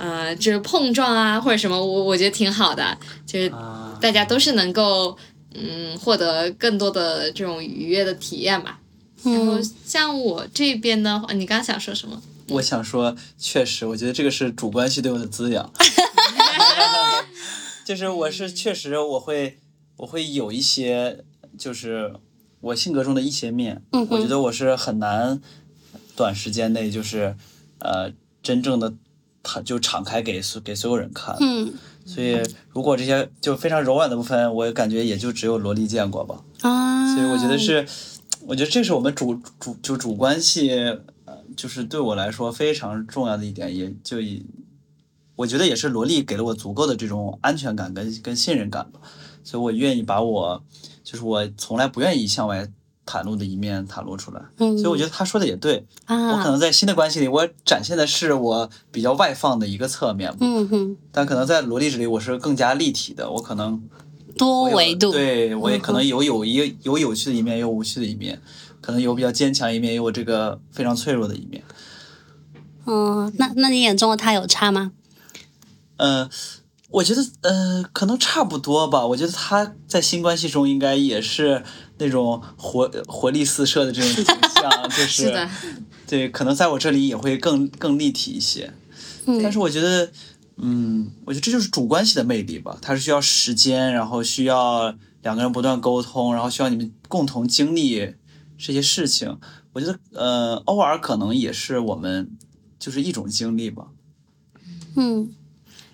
[0.00, 5.18] 呃，就是碰撞啊，或者什么，我我觉得挺好的，就是啊，大家都是能够
[5.54, 8.78] 嗯获得更多的这种愉悦的体验吧。
[9.24, 12.22] 然后嗯像我这边的话，你刚刚想说什么？
[12.50, 15.68] 我想说，确实，我觉得这个是主关系对我的滋养。
[17.84, 19.58] 就是我是确实我会
[19.98, 21.24] 我会有一些
[21.58, 22.14] 就是
[22.60, 25.40] 我性格中的一些面，嗯我觉得我是很难
[26.16, 27.36] 短时间内就是
[27.80, 28.10] 呃
[28.42, 28.94] 真正的
[29.42, 31.36] 他就敞开给所给所有人看。
[31.40, 31.72] 嗯
[32.06, 32.40] 所以
[32.70, 36.42] 如果这些就非常柔软的部分，我感觉也就只有萝莉见过吧。
[36.62, 37.86] 啊，所以我觉得是，
[38.46, 40.70] 我觉得这是我们主主就主关系，
[41.26, 44.46] 呃，就是对我来说非常重要的一点，也就以，
[45.36, 49.00] 我觉得也是萝莉给了我足够的这种安全感跟跟信任感吧，
[49.42, 50.62] 所以我愿意把我，
[51.02, 52.68] 就是我从来不愿意向外
[53.06, 63.82] 袒露的一面袒露出来，嗯，所以我觉得他说的也对，啊我可啊，能在新的关系里，我展现的是我比较外放的一个侧面，嗯哼，但可能在萝莉这里，我是更加立体的，我可能。
[64.36, 68.40] 多维度，对我也嗯可能有有一有有趣的一面，也有无趣的一面，
[68.80, 71.64] 可能有比较坚强一面，也有这个非常脆弱的一面。
[72.86, 74.92] 嗯，那那你眼中的他有差吗？
[75.96, 76.30] 嗯、
[76.90, 79.06] 我觉得呃，可能差不多吧。
[79.06, 81.62] 我觉得他在新关系中应该也是
[81.98, 85.48] 那种活活力四射的这种形象，就是 是，
[86.06, 88.72] 对，可能在我这里也会更更立体一些。
[89.26, 90.10] 嗯但是我觉得，
[90.56, 92.78] 嗯，我觉得这就是主关系的魅力吧。
[92.80, 98.14] 它是需要时间，然后需要两个人不断沟通，然后需要你们共同经历
[98.56, 99.38] 这些事情。
[99.74, 102.30] 我觉得，呃，偶尔可能也是我们
[102.78, 103.88] 就是一种经历吧。
[104.96, 105.30] 嗯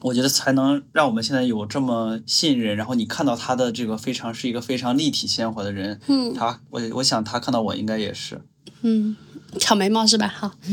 [0.05, 8.39] 我觉得才能让我们现在有这么信任，然后你看到他的这个非常是一个非常立体鲜活的人，嗯他我我想他看到我应该也是，
[8.83, 9.17] 嗯，
[9.59, 10.29] 挑眉毛是吧？
[10.29, 10.51] 好，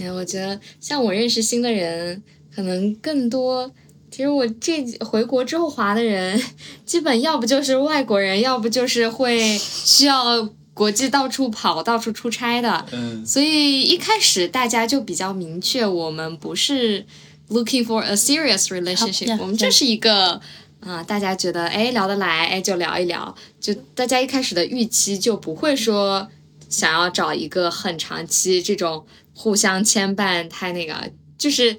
[0.00, 2.22] 嗯，我觉得像我认识新的人，
[2.54, 3.70] 可能更多。
[4.10, 6.42] 其实我这回国之后滑的人，
[6.86, 12.86] 基本要不就是外国人，要不就是会需要国际到处跑、到处出差的。
[12.92, 17.06] 嗯所以一开始大家就比较明确，我们不是
[17.52, 20.40] looking for a serious relationship，、好我们这是一个
[20.80, 26.28] 啊、大家觉得哎聊得来，哎就聊一聊，就大家一开始的预期就不会说
[26.68, 31.76] 想要找一个很长期这种互相牵绊，太那个，就是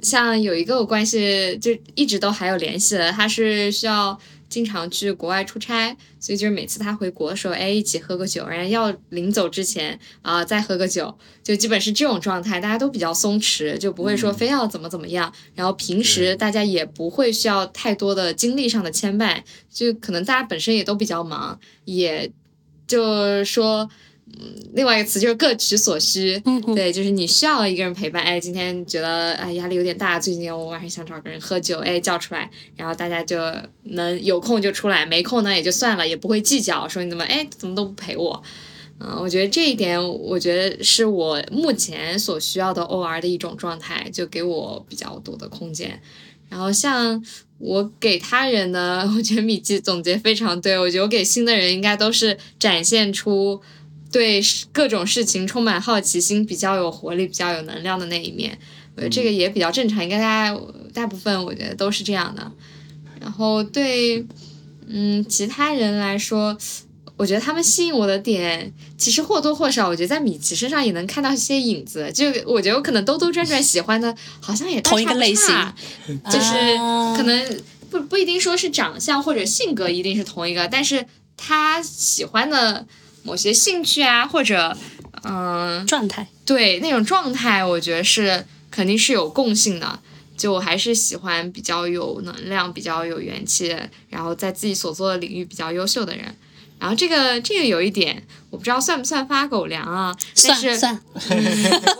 [0.00, 4.18] 像有一个我关系就一直都还有联系的，他是需要。
[4.58, 15.32] 经常去国外出差，所以就是每次他回国的时候，哎，一起喝个酒，然后要临走之前啊、再喝个酒，就基本是这种状态，大家都比较松弛，就不会说非要怎么怎么样。
[15.54, 19.40] 然后平时大家也不会需要太多的精力上的牵绊，
[19.72, 22.32] 就可能大家本身也都比较忙，也
[22.88, 23.88] 就说。
[24.40, 28.22] 嗯，另外一个词就是各取所需，嗯对，就是你需要一个人陪伴。
[28.22, 33.36] 哎，今天觉得哎压力有点大，最近我晚上想找个人喝酒，哎叫出来，然后大家就
[33.82, 38.42] 能有空就出来，没空呢也就算了，也不会计较说你怎么哎怎么都不陪我。
[39.00, 46.00] 嗯，我觉得这一点，我觉得是我目前所需要的 OR 的一种状态，就给我比较多的空间。
[46.48, 47.22] 然后像
[47.58, 53.60] 我给他人呢，我觉得米记总结非常对，我觉得我给新的人应该都是展现出
[54.10, 54.40] 对
[54.72, 58.58] 各种事情充满好奇心、比较有活力、比较有能量的那一面。
[58.96, 60.60] 我觉得这个也比较正常，应该大家
[60.92, 62.50] 大部分我觉得都是这样的。
[63.20, 64.24] 然后对，
[64.86, 66.56] 嗯，其他人来说，
[67.16, 72.10] 我觉得他们吸引我的点，其实或多或少，我觉得在米奇身上也能看到一些影子。
[72.12, 75.46] 就我觉得我可能兜兜转转喜欢的，好像也同一个类型
[76.30, 81.06] 就是啊可能不不一定说是长相或者性格一定是同一个，但是
[81.36, 82.86] 他喜欢的
[83.22, 84.76] 某些兴趣啊，或者
[85.22, 90.00] 嗯、状态，对那种状态，我觉得是肯定是有共性的。
[90.36, 93.76] 就我还是喜欢比较有能量、比较有元气，
[94.08, 96.32] 然后在自己所做的领域比较优秀的人。
[96.78, 100.16] 然后这个这个有一点，我不知道算不算发狗粮啊？
[100.46, 101.42] 但是算算，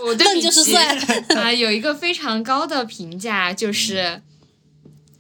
[0.07, 0.97] 我对 论米奇就是算
[1.37, 4.23] 啊、有一个非常高的评价，就是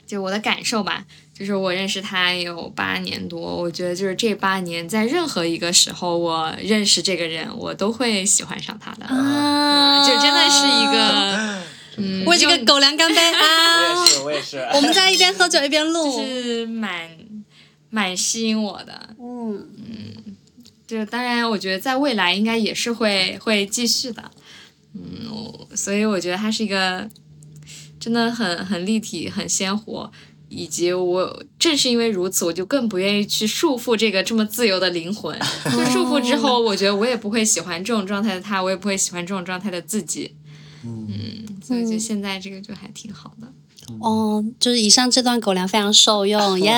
[0.06, 1.04] 就我的感受吧，
[1.38, 11.58] 就是我认识他有八年多，我觉得就是这八年在任何一个时候，我认识这个人，我都会喜欢上他的，啊，就真的是一个。
[12.00, 14.06] 嗯，为这个狗粮干杯我啊！
[14.06, 14.58] 也是，我也是。
[14.72, 16.24] 我们在一边喝酒一边 就录。
[16.24, 17.10] 是蛮
[17.90, 19.16] 蛮吸引我的。
[19.18, 20.36] 嗯嗯，
[20.86, 24.30] 就当然，我觉得在未来应该也是会会继续的。
[24.94, 27.08] 嗯，所以我觉得他是一个
[27.98, 30.12] 真的很很立体、很鲜活。
[30.48, 35.38] 以及我正是因为如此，我就更不愿意去束缚这个这么自由的灵魂。
[35.64, 40.34] 就束缚之后，我觉得我也不会喜欢这种状态的他，我也不会喜欢这种状态的自己。
[40.84, 43.48] 嗯，所以就现在这个就还挺好的。
[44.00, 46.70] 哦，就是以上这段狗粮非常受用耶。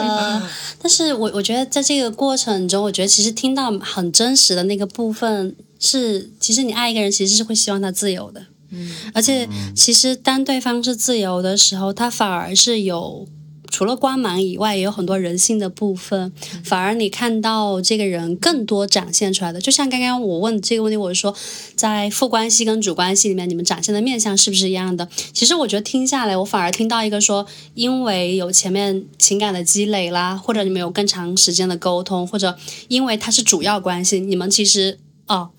[0.80, 8.46] 但是我我觉得在这个过程中，我觉得其实听到很真实的那个部分是，其实你爱一个人，其实是会希望他自由的。
[8.70, 13.26] 嗯，而且其实当对方是自由的时候，他反而是有
[13.70, 16.32] 除了光芒以外，也有很多人性的部分。
[16.64, 21.34] 反而你看到这个人更多展现出来的，就像刚刚我问这个问题，我说
[21.76, 25.08] 在副关系跟主关系里面，你们展现的面相是不是一样的？
[25.32, 32.56] 其实我觉得听下来，我反而听到一个说，因为有前面情感的积累啦，或者你们有更长时间的沟通，或者
[32.88, 35.50] 因为它是主要关系，你们其实哦。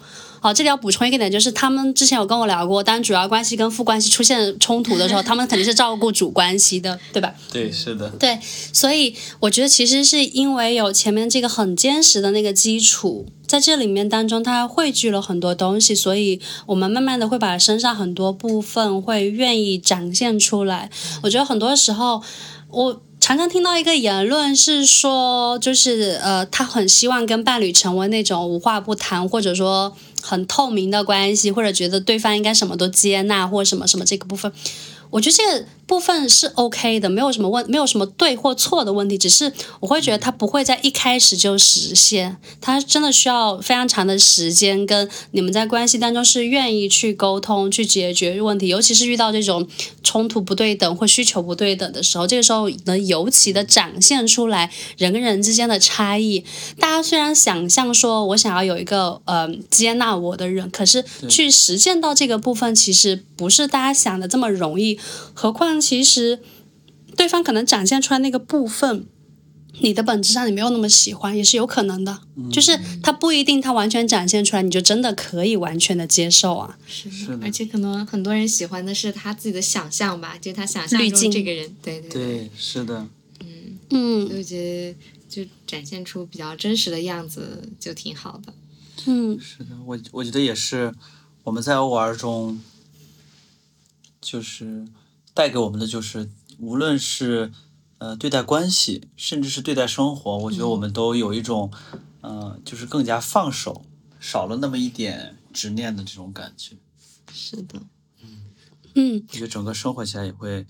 [0.41, 7.33] 好，这里要补充一个点，就是他们之前有跟我聊过，当主要关系跟副关系出现冲突的时候，他们肯定是照顾主关系的，对吧？
[7.51, 8.39] 对，是的，对，
[8.73, 20.89] 所以我觉得其实是因为有前面这个很坚实的那个基础，在这里面当中，它汇聚了很多东西，所以我们慢慢的会把身上很多部分会愿意展现出来。
[21.23, 22.21] 我觉得很多时候，
[22.69, 34.51] 我常常听到一个言论是说，就是呃，他很希望跟伴侣成为那种无话不谈，或者说很透明的关系，或者觉得对方应该什么都接纳，或什么什么这个部分。
[35.09, 49.67] 我觉得这个部分是 OK 的，没有什么问，没有什么对或错的问题，只是我会觉得它不会在一开始就实现，它真的需要非常长的时间，跟你们在关系当中是愿意去沟通、去解决问题，尤其是遇到这种
[50.03, 54.69] 冲突不对等或需求不对等的时候，这个时候能尤其的展现出来
[54.99, 56.45] 人跟人之间的差异。
[56.79, 64.99] 大家虽然想象说我想要有一个呃接纳我的人，可是去实践到这个部分，其实不是大家想的这么容易。
[65.33, 66.39] 何况，其实
[67.15, 69.05] 对方可能展现出来那个部分，
[69.81, 72.21] 你的本质上你没有那么喜欢，也是有可能的。
[72.51, 76.77] 就是他不一定他完全展现出来，你就真的可以完全的接受啊。
[76.87, 83.07] 是是的而且可能很多人喜欢的是他自己的想象吧，就他想象滤镜中这个人，对对对，是的，
[83.41, 84.29] 嗯嗯。
[84.37, 84.95] 我觉得
[85.29, 88.53] 就展现出比较真实的样子就挺好的。
[89.05, 89.39] 嗯。
[89.39, 90.93] 是的，我我觉得也是，
[91.43, 92.59] 我们在偶尔中，
[94.19, 94.85] 就是
[95.33, 97.51] 带给我们的就是，无论是
[97.97, 101.71] 呃对待关系，甚至是对待生活，我觉得我们都有一种，
[102.21, 103.85] 呃，就是更加放手，
[104.19, 106.75] 少了那么一点执念的这种感觉。
[107.31, 107.81] 是的，
[108.21, 108.45] 嗯。
[108.95, 109.23] 嗯。
[109.27, 110.65] 我觉得整个生活起来也会，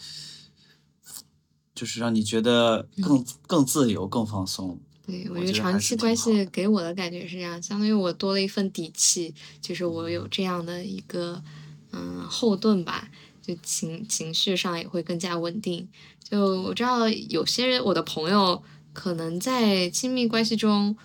[1.74, 4.80] 就是让你觉得更、更自由、更放松。
[5.07, 11.41] 对我我觉得长期关系给我的感觉是这样，相当于我多了一份底气，就是我有这样的一个
[11.91, 13.10] 嗯后盾吧，
[13.56, 15.88] 就情情绪上也会更加稳定。
[16.30, 18.62] 就我知道有些人，我的朋友
[18.93, 20.95] 可能在亲密关系中。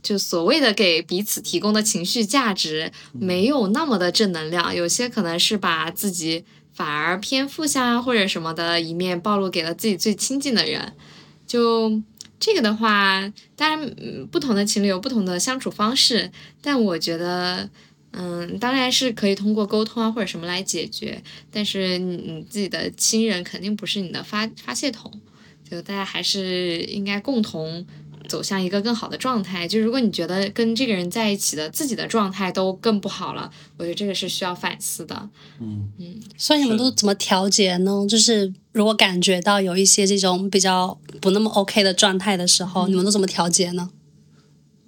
[0.00, 10.94] 就所谓的给彼此提供的情绪价值没有那么的正能量，有些可能是把自己反而偏负向或者什么的一面暴露给了自己最亲近的人。
[11.48, 12.00] 就
[12.38, 13.20] 这个的话，
[13.56, 16.30] 当然，嗯不同的情侣有不同的相处方式，
[16.62, 17.68] 但我觉得，
[18.12, 21.22] 嗯，当然是可以通过沟通啊或者什么来解决。
[21.50, 25.12] 但是你你自己的亲人肯定不是你的发发泄筒，
[25.68, 27.86] 就大家还是应该共同
[28.26, 29.68] 走向一个更好的状态。
[29.68, 35.28] 就如果你觉得跟这个人在一起的自己的状态都更不好了，我觉得这个是需要反思的。
[35.60, 38.06] 嗯嗯，所以你们都怎么调节呢？
[38.08, 43.90] 就是如果感觉到有一些这种比较不那么 OK 的状态的时候，你们都怎么调节呢？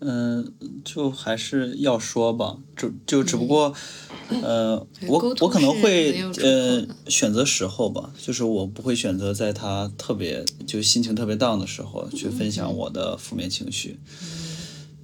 [0.00, 0.52] 嗯，
[0.84, 3.74] 就还是要说吧，就就只不过，
[4.42, 13.98] 呃，我我可能会呃选择时候吧，就是我不会选择在他特别就心情特别 down 的时候去分享我的负面情绪。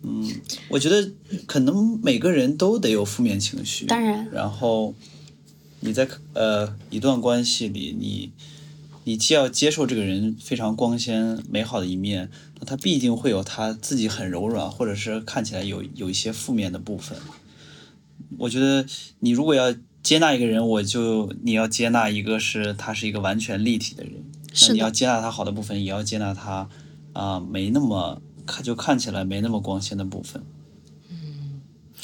[0.02, 0.30] 嗯，
[0.68, 1.10] 我觉得
[1.46, 4.94] 可能每个人都得有负面情绪，当然然后
[5.80, 8.30] 你在呃一段关系里，你
[9.06, 12.28] 你既要接受这个人非常光鲜美好的一面，
[12.58, 17.16] 那他必定会有他自己很柔软，或者是看起来有有一些负面的部分。
[18.36, 18.84] 我觉得
[19.20, 24.14] 你如果要接纳一个人，我就你要接纳一个是他是一个完全立体的人，
[24.62, 26.68] 那你要接纳他好的部分，也要接纳他
[27.12, 30.42] 啊、没那么看就看起来没那么光鲜的部分。
[31.08, 31.60] 嗯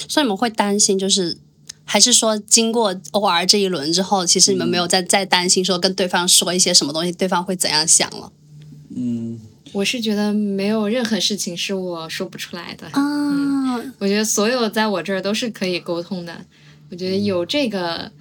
[0.09, 1.36] 所以你们会担心，就是
[1.85, 8.33] 还是说经过 OR 这一轮之后，其实你们没有再再担心说跟对方说一些什么东西，对方会怎样想了？
[8.95, 9.41] 嗯，
[9.72, 12.87] 我是觉得没有任何事情是我说不出来的。
[12.93, 16.45] 啊，我觉得所有在我这儿都是可以沟通的。
[16.91, 18.12] 我觉得有这个，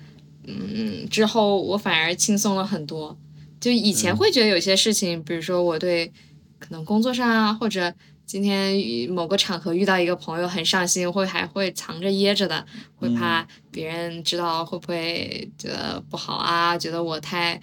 [0.48, 3.18] 嗯，之后我反而轻松了很多。
[3.60, 6.12] 就以前会觉得有些事情，比如说我对
[6.58, 7.94] 可能工作上啊，或者
[8.32, 12.66] 今天与某个场合遇到一个朋友很上心，会还会藏着掖着的，
[12.96, 17.60] 会怕别人知道会不会觉得不好啊，觉得我太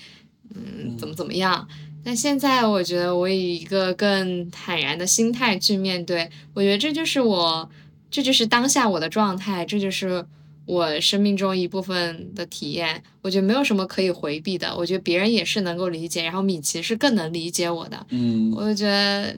[0.55, 1.67] 嗯怎么怎么样。
[2.05, 7.71] 但现在我觉得我以一个更坦然的心态去面对，我觉得这就是我，
[8.11, 10.23] 这就是当下我的状态，这就是
[10.67, 13.03] 我生命中一部分的体验。
[13.23, 18.07] 我觉得没有什么可以回避的，我觉得别人也是能够理解，然后米奇是更能理解我的。
[18.11, 19.35] 嗯，我就觉得，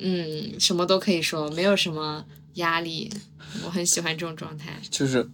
[0.00, 2.24] 嗯，什么都可以说，没有什么
[2.54, 3.10] 压力，
[3.64, 4.80] 我很喜欢这种状态。
[4.90, 5.28] 就是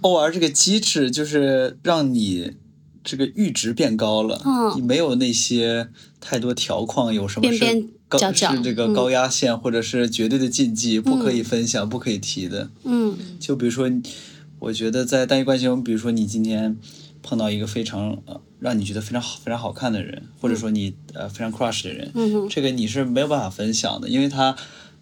[0.00, 2.52] OR 这个机制，就是让你
[3.04, 5.88] 这个阈值变高了，嗯你没有那些
[6.20, 12.70] 太多条框，有什么是高是这个嗯高压线，或者是绝对的禁忌，不可以分享，不可以提的。
[12.84, 13.90] 嗯就比如说，
[14.58, 16.76] 我觉得在单一关系中，比如说你今天
[17.22, 24.56] 碰到一个非常呃让你觉得非常好、非常好看的人，或者说你呃非常 crush 的人，嗯，这个你是没有办法分享的，因为他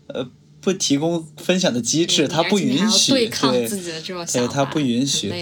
[0.06, 0.28] 呃
[0.60, 5.32] 不提供分享的机制，他不允许，对抗自己的这种想法，对他不允许。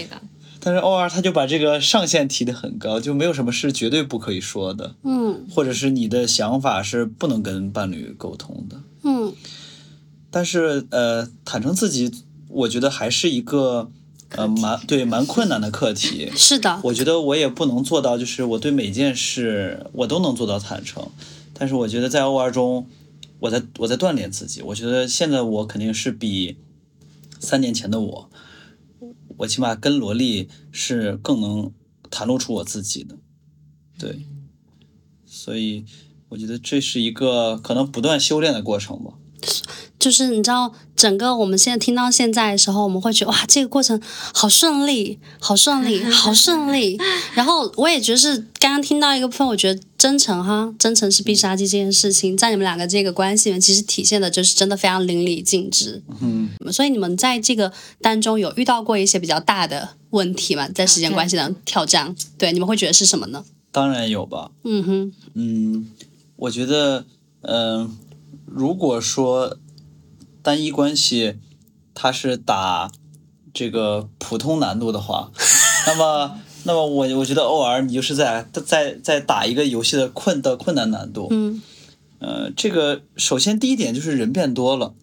[0.61, 8.81] 但是偶尔他就把这个上限提得很高，就没有什么是绝对不可以说的，嗯或者是你的想法是不能跟伴侣沟通的。
[9.03, 9.33] 嗯
[10.29, 12.11] 但是呃，坦诚自己，
[12.49, 13.89] 我觉得还是一个
[14.31, 16.31] 呃蛮对蛮困难的课题。
[16.35, 21.09] 是的，我觉得我也不能做到，就是我对每件事我都能做到坦诚，
[21.53, 22.87] 但是我觉得在 OR 中，
[23.39, 24.61] 我在我在锻炼自己。
[24.61, 26.57] 我觉得现在我肯定是比
[27.39, 28.29] 三年前的我，
[29.37, 31.71] 我起码跟萝莉是更能
[32.11, 33.15] 袒露出我自己的，
[33.97, 34.25] 对，
[35.25, 35.85] 所以
[36.29, 39.13] 我觉得这是一个可能不断修炼的过程吧。
[39.99, 44.01] 就是你知道，整个我们现在听到现在的时候，我们会觉得哇，这个过程
[44.33, 46.97] 好顺利，好顺利，好顺利。
[47.35, 56.01] 然后我也觉得是刚刚听到一个部分，我觉得真诚哈，真诚是必杀技这件事情，在你们两个这个关系里面，其实体现的就是真的非常淋漓尽致。
[56.21, 57.71] 嗯，所以你们在这个
[58.01, 60.69] 当中有遇到过一些比较大的问题吗？
[60.73, 63.43] 在时间关系上挑战，对，你们会觉得是什么呢？
[63.71, 64.51] 当然有吧。
[64.63, 65.91] 嗯哼，嗯，
[66.37, 67.05] 我觉得，
[67.41, 67.97] 嗯、
[68.45, 69.57] 如果说
[70.41, 71.37] 单一关系
[71.93, 72.91] 它是打
[73.53, 75.31] 这个普通难度的话，
[75.87, 81.27] 那么，那么我我觉得偶尔你就是在在在打一个游戏的困的困难难度。
[81.31, 81.61] 嗯。
[82.21, 84.93] 呃，这个首先第一点就是人变多了，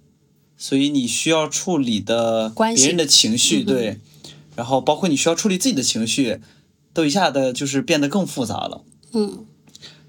[0.58, 3.98] 所以你需要处理的别人的情绪，对，
[4.54, 6.42] 然后包括你需要处理自己的情绪，
[6.92, 8.82] 都一下子就是变得更复杂了。
[9.14, 9.46] 嗯，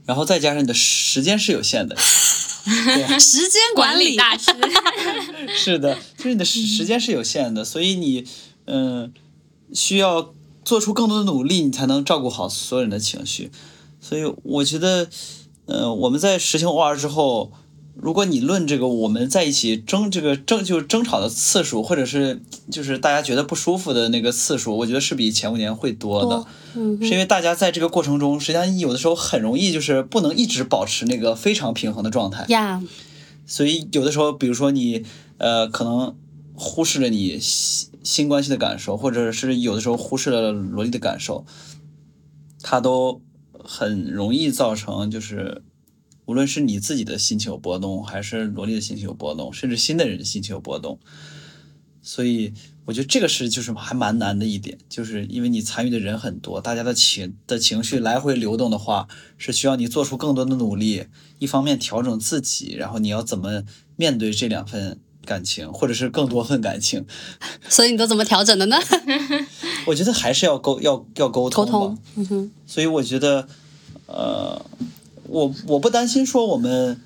[0.05, 1.95] 然后再加上你的时间是有限的，
[3.20, 4.15] 时间管理。
[4.15, 4.51] 大师，
[5.55, 8.26] 是的，就是你的时时间是有限的，所以你
[8.65, 9.13] 嗯、
[9.74, 10.34] 需要
[10.65, 13.49] 做出更多的努力，你才能照顾好所有人的情绪。
[14.01, 15.09] 所以我觉得，
[15.65, 17.51] 呃，我们在实行 OR 之后，
[18.00, 26.30] 如果你论这个我们在一起争这个争就是争吵的次数，或者是就是大家觉得不舒服的那个次数，我觉得是比前五年会多的。
[26.30, 32.45] 多，嗯是因为大家在这个过程中，实际上有的时候很容易就是不能一直保持那个非常平衡的状态。
[32.50, 32.84] 呀，
[33.45, 35.04] 所以有的时候，比如说你
[35.39, 36.16] 呃，可能
[36.54, 41.45] 忽视了你新新关系的感受，或者是有的时候忽视了萝莉的感受，
[42.62, 43.22] 它都
[43.64, 45.64] 很容易造成就是，
[46.28, 50.99] 无论是你自己的心情有波动，还是萝莉的心情有波动，甚至新的人的心情有波动。
[52.03, 52.53] 所以
[52.86, 59.07] 我觉得这个是就是还蛮难的一点，就是因为你参与的人很多，大家的情的情绪来回流动的话，
[59.38, 61.07] 是需要你做出更多的努力。
[61.39, 63.63] 一方面调整自己，然后你要怎么
[63.95, 67.05] 面对这两份感情，或者是更多份感情，
[67.67, 68.78] 所以你都怎么调整的呢？
[69.88, 71.71] 我觉得还是要沟要要沟通吧。
[71.71, 73.47] 沟通，嗯哼，所以我觉得，
[74.07, 74.65] 呃，
[75.28, 76.99] 我我不担心说我们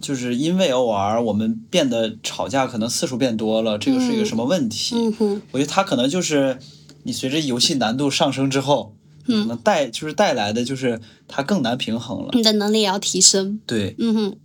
[0.00, 4.94] 就是因为 OR 我们变得吵架可能次数变多了，这个是一个什么问题？
[4.96, 6.58] 嗯哼，我觉得它可能就是
[7.02, 8.94] 你随着游戏难度上升之后，
[9.26, 12.30] 可能带就是带来的就是它更难平衡了。
[12.32, 14.36] 你的能力也要提升，对，嗯哼，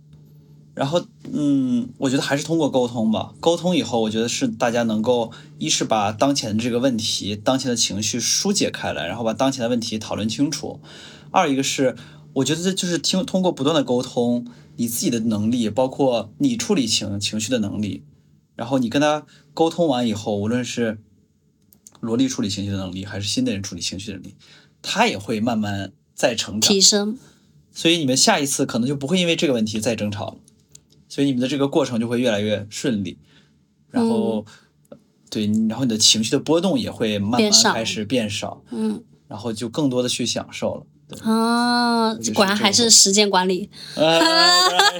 [0.74, 1.00] 然后，
[1.32, 3.32] 嗯，我觉得还是通过沟通吧。
[3.38, 10.80] 沟通以后，我觉得是大家能够一是把当前的这个问题、当前的情绪疏解开来，然后把当前的问题讨论清楚；
[11.30, 11.94] 二一个是，
[12.34, 18.02] 我觉得这就是听通过不断的沟通，你自己的能力，包括你处理情情绪的能力，
[18.56, 20.98] 然后你跟他沟通完以后，无论是
[22.00, 24.34] 萝莉处理情绪的能力，还是新的人处理情绪的能力，
[24.82, 26.80] 他也会慢慢再成长提。
[26.80, 27.16] 升，
[27.72, 30.36] 所以你们下一次可能就不会因为这个问题再争吵了，
[31.08, 33.16] 所以你们的这个过程就会越来越顺利，
[33.90, 34.44] 然后、
[35.30, 40.86] 对，然后你的情绪的波动也会慢慢开始变少，嗯然后就更多的去享受了。
[41.08, 43.68] 对，啊，果然还是时间管理。
[43.94, 44.98] 呃，果然时间管理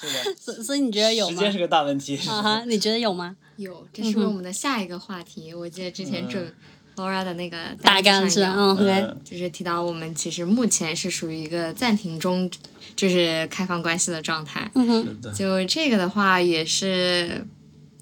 [0.00, 1.34] 是的， 所所以你觉得有吗？
[1.34, 2.16] 时间是个大问题。
[2.28, 3.36] 啊哈，你觉得有吗？
[3.56, 5.52] 有，这是我们的下一个话题。
[5.54, 6.52] 我记得之前准
[6.96, 12.50] Laura 的那个大纲是嗯嗯就是提到我们其实目前是属于一个暂停中，
[12.94, 14.70] 就是开放关系的状态。
[14.74, 17.44] 嗯哼，是的，就这个的话，也是，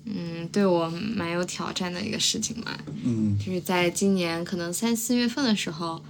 [0.04, 2.76] 嗯，对我蛮有挑战的一个事情嘛。
[3.04, 6.02] 嗯就是在今年可能三四月份的时候，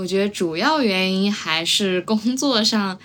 [0.00, 2.98] 我觉得主要原因还是工作上，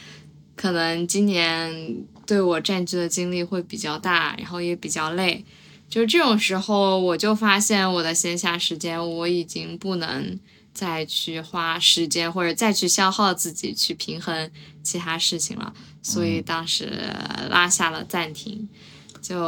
[0.56, 5.44] 可能今年对我占据的精力会比较大，然后也比较累。
[5.90, 10.40] 就是这种时候，我就发现我的闲暇时间我已经不能
[10.74, 14.50] 再去花时间或者再去消耗自己去平衡
[14.82, 17.14] 其他事情了，所以当时
[17.50, 18.70] 拉下了暂停。
[19.28, 19.40] 就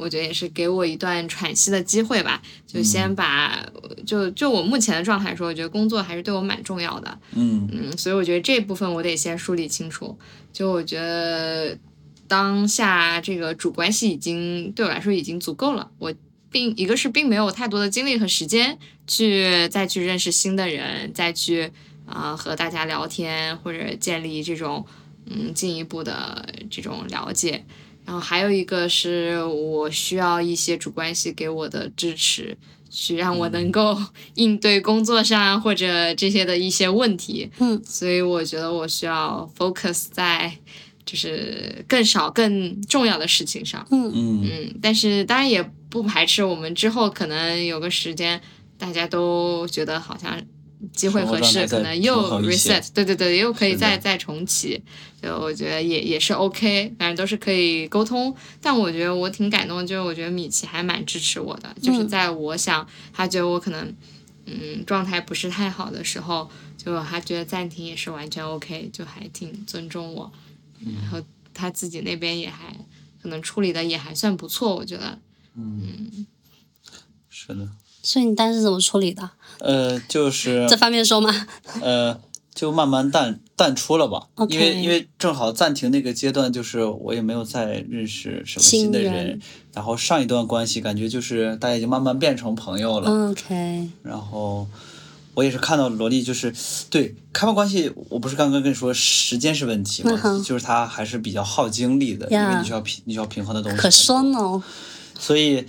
[0.00, 3.64] 我觉得也是给我一段喘息的机会吧，就先把、
[4.04, 10.18] 就就我目前的状态来说，我觉得工作还是对我蛮重要的，嗯嗯，所以我觉得这部分我得先梳理清楚。
[10.52, 11.78] 就我觉得
[12.26, 16.12] 当下这个主关系已经对我来说已经足够了，我
[16.50, 18.76] 并一个是并没有太多的精力和时间
[19.06, 21.70] 去再去认识新的人，再去
[22.06, 24.84] 啊、和大家聊天或者建立这种
[25.26, 27.64] 嗯进一步的这种了解。
[28.06, 32.56] 然后还有一个是我需要一些主关系给我的支持，
[32.88, 34.00] 去让我能够
[34.34, 37.50] 应对工作上或者这些的一些问题。
[37.58, 40.56] 嗯，所以我觉得我需要 focus 在
[41.04, 43.84] 就是更少更重要的事情上。
[43.90, 48.40] 嗯嗯嗯，但是当然也不排斥我们之后可能有个时间，
[48.78, 50.40] 大家都觉得好像
[50.92, 54.82] 机会合适，可能又 reset，对对对，又可以再再重启。
[55.22, 58.34] 就我觉得也也是 OK，反正都是可以沟通。
[58.60, 63.94] 但我觉得我挺感动，就是我觉得米奇还蛮支持我的，就是嗯在我想他觉得我可能
[64.44, 70.30] 嗯状态不是太好的时候，就他觉得暂停也是完全 OK，就还挺尊重我。
[70.78, 71.20] 然后
[71.54, 72.76] 他自己那边也还
[73.22, 75.18] 可能处理的也还算不错，我觉得。
[75.56, 76.26] 嗯
[77.30, 77.68] 是的，
[78.02, 79.30] 所以你当时怎么处理的？
[79.60, 81.46] 呃，就是这方面说吗？
[81.80, 82.20] 呃，
[82.54, 84.26] 就慢慢淡淡出了吧。
[84.48, 89.40] 因为因为正好暂停那个阶段，就是我也没有再认识什么新新的人人，
[89.74, 94.66] 然后上一段关系感觉就是大家已经慢慢变成朋友了，OK，然后。
[95.34, 96.50] 我也是看到萝莉，就是
[96.88, 104.64] 对开放关系，我不是刚刚跟你说时间是问题吗嗯就是它还是比较耗精力的因为你需要平你需要平衡的东西可很多说呢。
[105.18, 105.62] 所以，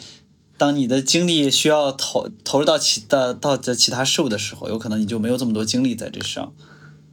[0.58, 6.54] 当你的精力需要投投入到其到到这其他事物的时候，有可能你就没有这么多精力在这上。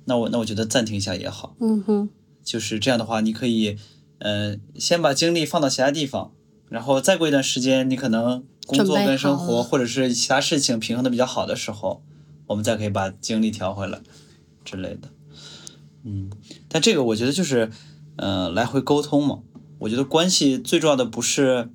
[0.06, 2.08] 那我那我觉得暂停一下也好，嗯哼，
[2.42, 3.78] 就是这样的话，你可以，
[4.18, 6.32] 呃，先把精力放到其他地方，
[6.68, 12.02] 然后再过一段时间，你可能工作跟生活或者是其他事情平衡的比较好的时候，
[12.48, 14.00] 我们再可以把精力调回来
[14.64, 15.08] 之类的。
[16.04, 16.30] 嗯，
[16.68, 17.70] 但这个我觉得就是，
[18.16, 19.40] 呃，来回沟通嘛。
[19.78, 21.70] 我觉得关系最重要的不是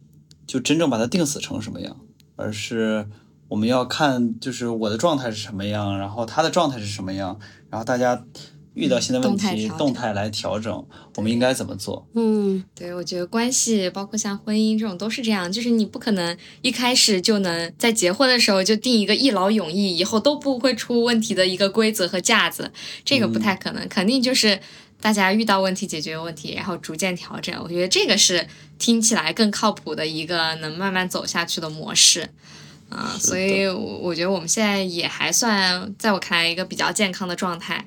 [0.50, 1.96] 就真正把它定死成什么样，
[2.36, 3.06] 而是
[3.50, 7.40] 我们要看就是我的状态是什么样，然后他的状态是什么样，
[7.70, 8.26] 然后大家
[8.74, 10.84] 遇到新的问题，动态动态来调整，
[11.18, 12.04] 我们应该怎么做？
[12.16, 22.72] 嗯对，我觉得关系包括像婚姻这种都是这样，就是你不可能一开始就能在结婚的时候就定一个一劳永逸，以后都不会出问题的一个规则和架子，
[23.06, 24.60] 这个不太可能，肯定就是
[25.02, 27.56] 大家遇到问题解决问题，然后逐渐调整。
[27.64, 28.48] 我觉得这个是
[28.78, 32.30] 听起来更靠谱的一个能慢慢走下去的模式。
[32.90, 37.86] 啊、所以我我觉得我们现在也还算，在我看来一个比较健康的状态。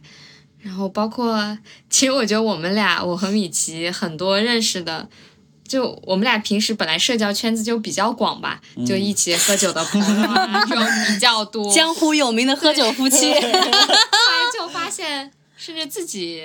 [0.61, 1.59] 然后包括，
[1.91, 5.09] 其实我觉得我们俩，我和米奇很多认识的，
[5.67, 11.75] 就我们俩平时本来社交圈子就比较广吧，就一起喝酒的朋友啊， 这种比较多。
[11.75, 13.35] 江湖有名的喝酒夫妻。
[13.35, 13.51] 后来
[14.57, 15.33] 就发现，
[15.65, 16.43] 甚至自己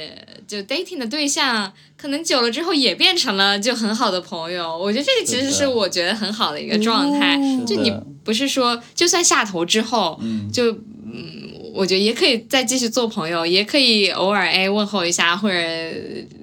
[0.48, 4.78] 就 dating 的对象，可能久了之后也变成了就很好的朋友。
[4.78, 7.66] 我觉得这个其实是我觉得很好的一个状态，哦。
[7.66, 7.92] 就你
[8.24, 10.72] 不是说就算下头之后，嗯，就
[11.12, 11.37] 嗯，
[11.78, 15.56] 我觉得也可以再继续做朋友，也可以偶尔哎问候一下，或者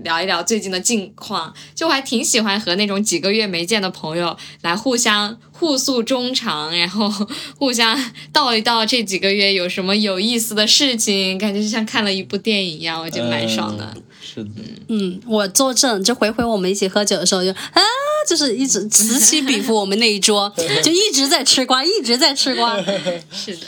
[0.04, 1.52] 聊一聊最近的近况。
[1.74, 7.10] 就我还挺喜欢和那种几个月没见的朋友来互相互诉衷肠，然后
[7.58, 7.98] 互相
[8.32, 13.92] 道一道这几个月有什么有意思的事情，感觉就像看了一部电影一样，我觉得蛮爽的。
[13.96, 14.50] 嗯是的，
[14.88, 17.82] 嗯，我作证，就回回我们一起喝酒的时候就啊，
[18.26, 20.50] 就是一直此起彼伏，我们那一桌
[20.82, 22.74] 就一直在吃瓜，一直在吃瓜。
[23.30, 23.66] 是的，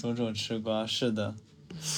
[0.00, 1.34] 种种吃瓜，是的，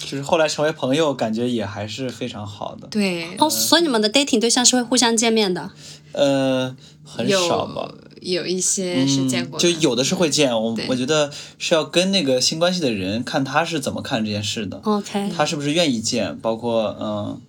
[0.01, 2.89] 就是后来成为朋友，感觉也还是非常好的。
[2.89, 5.71] 对，哦，所以你们的 dating 对象是会互相见面的。
[6.13, 6.75] 呃，
[7.05, 7.93] 很少吧。
[8.21, 17.41] 有一些是见过的、就有的是会见我，我觉得是要跟那个新关系的人看他是怎么看这件事的，OK，他是不是愿意见，包括嗯，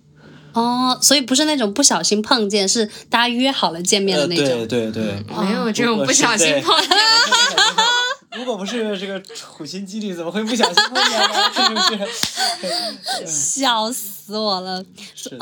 [0.52, 4.46] 哦，所以不是那种不小心碰见，是大家约好了见面的呃，那种。
[4.46, 6.88] 对对对，没有这种不小心碰见。
[8.36, 11.28] 如果不是这个处心积虑，怎么会不小心碰见呢？
[11.52, 13.26] 是不是？
[13.26, 14.84] 笑死我了。
[15.14, 15.36] 是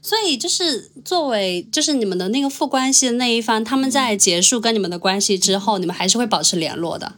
[0.00, 7.14] 所以就是作为就是你们的那个副关系的那一方，他们在结束跟你们的关系之后，你们还是会保持联络的。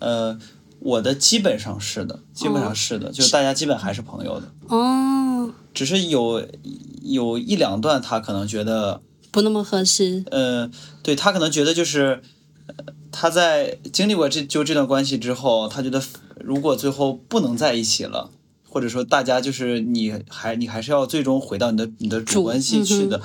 [0.00, 0.38] 呃，
[0.80, 6.46] 我的基本上是的，基本上是的，就是大家基本还是朋友的，哦，只是有
[7.02, 9.00] 有一两段他可能觉得
[9.30, 10.24] 不那么合适。
[10.30, 10.70] 呃，
[11.02, 12.22] 对他可能觉得就是，
[12.66, 12.74] 呃，
[13.12, 16.02] 他在经历过这就这段关系之后，他觉得
[16.40, 18.30] 如果最后不能在一起了，
[18.68, 23.22] 或者说大家就是你还你还是要最终回到你的你的主主关系去嗯的，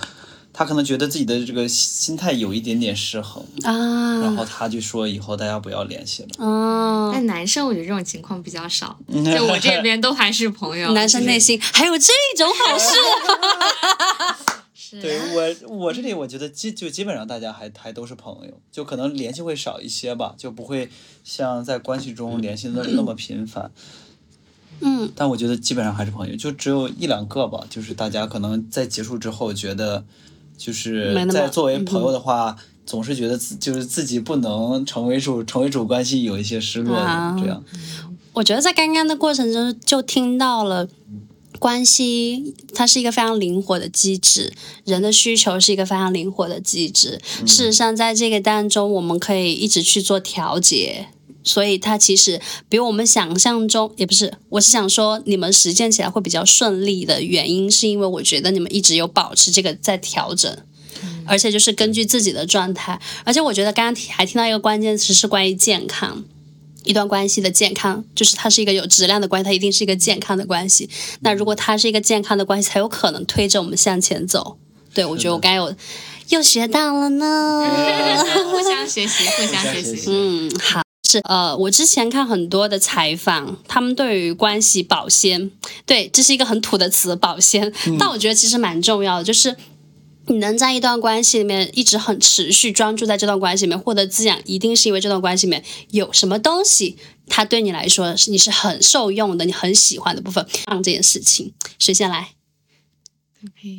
[0.53, 6.29] 他可能觉得自己的这个心态有一点点失衡啊，然啊后他就说以后大家不要联系了。
[6.45, 7.11] 哦！
[7.13, 10.91] 但男生我觉得这种情况比较少， 就我这边都还是朋友。
[10.91, 12.95] 男生内心 还有这种好事，
[15.01, 15.19] 是对
[15.67, 20.89] 我我这里我觉得基就基本上大家还还都是朋友，就可能联系会少一些吧，就不会
[21.23, 23.71] 像在关系中联系的那么频繁。
[24.79, 30.05] 嗯，但我觉得基本上还是朋友，就只有一两个吧，就是大家可能在结束之后觉得，
[30.55, 37.63] 就是在作为朋友的话，总是觉得自就是自己不能成为主成为主关系有一些失落、啊这样。
[38.33, 40.87] 我觉得在刚刚的过程中就听到了。
[41.59, 44.53] 关系它是一个非常灵活的机制，
[44.85, 47.19] 人的需求是一个非常灵活的机制。
[47.45, 51.07] 事实上，在这个当中，我们可以一直去做调节，
[51.43, 52.39] 所以它其实
[52.69, 60.57] 比我们想象中也不是，我是想说你们实践起来会比较顺利的原因，是因为我觉得你们一直有保持这个在调整。
[61.29, 66.23] 而且就是根据自己的状态，而且我觉得刚刚还听到一个关键词是关于健康，
[66.87, 70.89] 一段关系的健康，就是它是一个有质量的关系，它一定是一个健康的关系。
[71.19, 74.57] 那如果它是一个健康的关系，才有可能推着我们向前走。
[74.93, 75.75] 对，我觉得我该有
[76.29, 77.63] 又学到了呢。
[78.51, 80.05] 互相学习，互相学习互相学习。
[80.07, 80.81] 嗯，好。
[81.09, 85.49] 是呃，我之前看很多的采访，他们对于关系保鲜，
[85.85, 89.55] 对，这是一个很土的词，保鲜，但我觉得其实蛮重要的，就是
[90.27, 96.97] 你能在一段关系里面一直很持续专注在这段关系里面获得滋养，一定是因为这段关系里面有什么东西，
[97.27, 100.45] 它对你来说是你是很受用的，你很喜欢的部分。
[100.67, 102.29] 让这件事情，谁先来？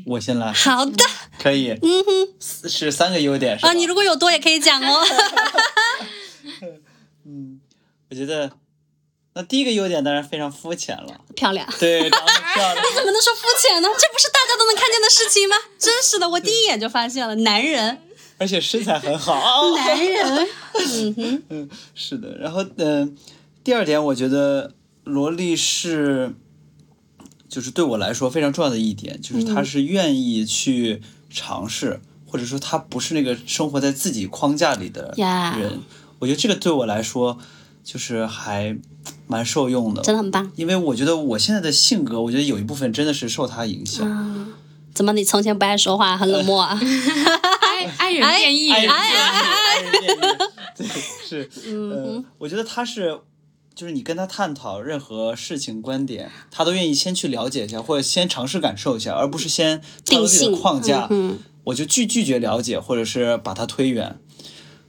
[0.07, 1.05] 我先来，好的，
[1.39, 3.71] 可以，嗯哼，是三个优点是吧？
[3.71, 5.05] 啊，你如果有多也可以讲哦。
[7.27, 7.61] 嗯
[8.09, 8.51] 我觉得，
[9.35, 11.67] 那第一个优点当然非常肤浅了，漂亮。
[11.79, 12.77] 对，长得漂亮。
[12.85, 13.89] 你怎么能说肤浅呢？
[13.97, 15.57] 这不是大家都能看见的事情吗？
[15.79, 17.99] 真是的，我第一眼就发现了，男人，
[18.39, 19.35] 而且身材很好。
[19.39, 23.09] 哦男人， 嗯哼，是的，然后嗯、呃
[23.63, 24.73] 第二点，我觉得
[25.05, 26.35] 萝莉是，
[27.49, 35.83] 就是对我来说非常重要的一点，就是她是愿意去尝试，或者说她不是那个生活在自己框架里的呀人。
[36.19, 37.39] 我觉得这个对我来说
[37.85, 38.77] 就是还
[39.27, 44.09] 蛮受用的，真的很棒因为我觉得我现在的性格，我觉得有一部分真的是受他影响。
[44.11, 44.47] 啊！
[44.95, 46.79] 怎么你从前不爱说话，很冷漠啊？
[47.61, 50.39] 爱爱人变异人，爱人变异，爱人
[50.77, 50.87] 对，
[51.29, 53.21] 是，嗯，我觉得他是，
[53.75, 64.19] 就是你跟他探讨任何事情观点，他都愿意先去了解一下，或者先尝试感受一下，而不是先跳入自己的定性框架，嗯我就拒拒绝了解，或者是把他推远。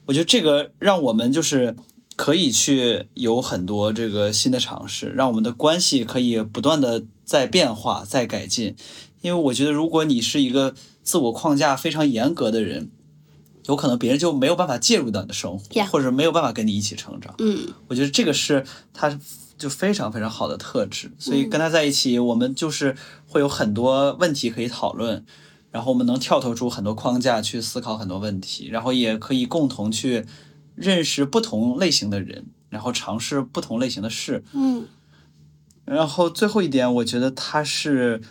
[0.06, 1.76] 我觉得这个让我们就是
[2.20, 8.76] 可以去有很多这个新的尝试，让我们的关系可以不断的在变化、在改进。
[9.22, 12.92] 因为我觉得，如果你是一个自我框架非常严格的人，
[13.68, 17.34] 有可能别人就没有办法介入到你的生活或者没有办法跟你一起成长。
[17.38, 19.18] 嗯我觉得这个是他
[19.58, 22.98] 就非常非常好的特质，所以跟他在一起，我们就是
[23.30, 25.24] 会有很多问题可以讨论，
[25.72, 30.26] 然后我们能跳脱出很多框架去思考很多问题，然后也可以共同去
[30.80, 34.44] 认识不同类型的人，然后尝试不同类型的事。
[34.54, 34.88] 嗯
[35.86, 38.22] 然后最后一点，我觉得他是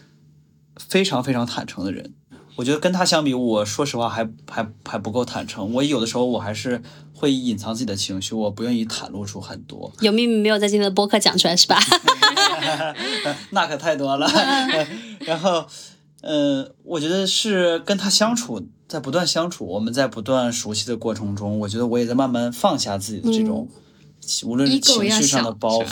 [0.77, 2.15] 非常非常坦诚的人。
[2.55, 5.73] 我觉得跟他相比，我说实话还还还不够坦诚。
[5.75, 6.81] 我有的时候我还是
[7.13, 9.93] 会隐藏自己的情绪，我不愿意袒露出很多。
[10.01, 11.79] 有秘密没有在今天的播客讲出来是吧？
[13.51, 14.29] 那可太多了。
[15.27, 15.67] 然后，
[16.23, 23.69] 呃，我觉得是跟他相处在不断相处，我们在不断熟悉的过程中，我觉得我也在慢慢放下自己的这种，
[24.45, 25.85] 无论是情绪上的包袱，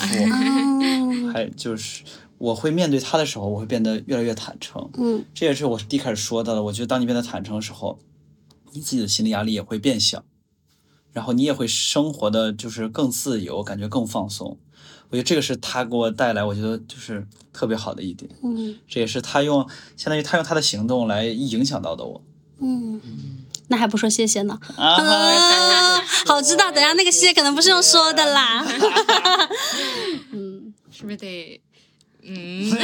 [1.30, 2.02] 还就是
[2.38, 4.90] 我会面对他的时候，我会变得越来越坦诚。
[4.94, 6.62] 嗯这也是我一开始说到的。
[6.62, 7.98] 我觉得当你变得坦诚的时候，
[8.72, 10.24] 你自己的心理压力也会变小，
[11.12, 14.58] 然后你也会生活的就是更自由，感觉更放松。
[15.10, 18.30] 我觉得这个是他给我带来，我觉得就是特别好的一点。
[18.42, 22.22] 嗯这也是他用，相当于他用他的行动来影响到的我。
[22.60, 23.00] 嗯，
[23.68, 24.58] 那还不说谢谢呢？
[24.76, 28.64] 啊，啊， 好知道，等下那个谢谢可能不是用说的啦。
[30.32, 31.60] 嗯，是不是得？
[32.28, 32.70] 嗯，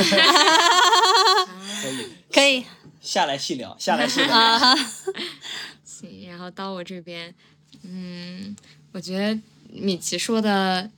[1.82, 2.64] 可以可以
[3.00, 4.28] 下来细聊，下来细聊。
[4.32, 4.76] 啊哈，
[5.84, 7.34] 行，然后到我这边，
[7.82, 8.54] 嗯，
[8.92, 9.36] 我觉得
[9.72, 10.88] 米奇说的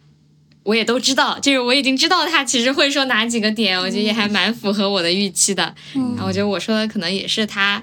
[0.63, 5.75] 我也都知道，就是我已经知道他其实会说哪几个点，我觉得也还蛮符合我的预期的。
[5.95, 7.83] 然后我觉得我说的可能也是他，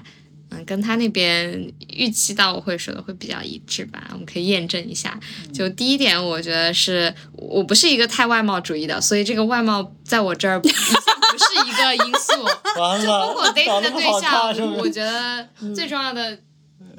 [0.52, 5.18] 嗯，跟他那边预期到我会说的会比较一致吧，我们可以验证一下。
[5.52, 12.32] 就第一点，我觉得是我不是一个太外貌主义的，所以这个外貌在我这儿不是一个因素。
[13.02, 14.48] 就包括，dating 的对象，
[14.78, 16.38] 我觉得最重要的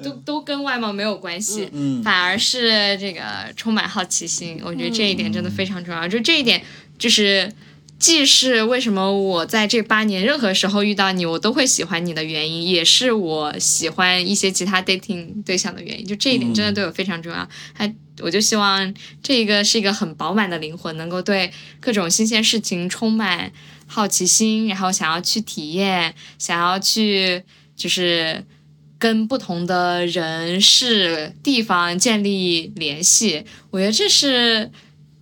[0.02, 3.22] 都都跟外貌没有关系，嗯反而是这个
[3.56, 4.60] 充满好奇心。
[4.64, 6.06] 我觉得这一点真的非常重要。
[6.06, 6.62] 就这一点，
[6.98, 7.50] 就是
[7.98, 16.04] 既是为什么我在这八年任何时候遇到你，我都会喜欢你的原因，也是我喜欢一些其他 dating 对象的原因。
[16.04, 17.48] 就这一点真的对我非常重要。
[17.72, 23.50] 还我就希望这一个是一个很饱满的灵魂，能够对各种新鲜事情充满
[23.86, 27.42] 好奇心，然后想要去体验，想要去
[27.74, 28.44] 就是
[28.98, 33.44] 跟不同的人事地方建立联系。
[33.70, 34.70] 我觉得这是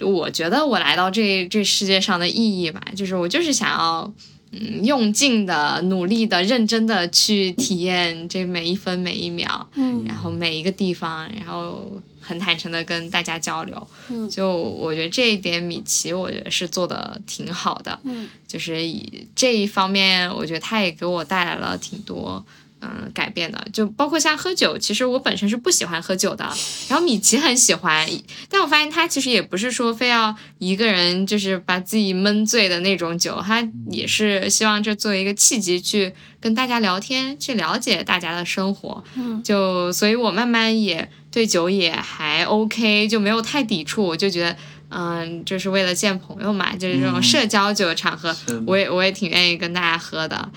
[0.03, 4.13] 我觉得我来到这这世界上的意义吧，就是我就是想要。
[4.55, 11.91] 嗯，用尽的、努力的、认真的去体验这每一分每一秒，嗯然后每一个地方，然后
[12.21, 13.89] 很坦诚的跟大家交流。
[14.11, 17.99] 嗯就我觉得这一点，米奇我觉得是做的挺好的。
[18.05, 22.45] 嗯就是以这一方面，我觉得他也给我带来了挺多
[22.83, 26.45] 嗯改变的，就包括像喝酒，其实我本身是不喜欢喝酒的，
[26.89, 28.07] 然后米奇很喜欢，
[28.49, 44.57] 但我发现他其实也不是说非要一个人就是把自己闷醉的那种酒，他也是希望这作为一个契机去跟大家聊天，去了解大家的生活，嗯就所以我慢慢也对酒也还 OK，就没有太抵触，我就觉得。
[44.95, 50.51] 嗯，就是为了见朋友嘛，就是这种嗯社交酒场合，我也我也挺愿意跟大家喝的。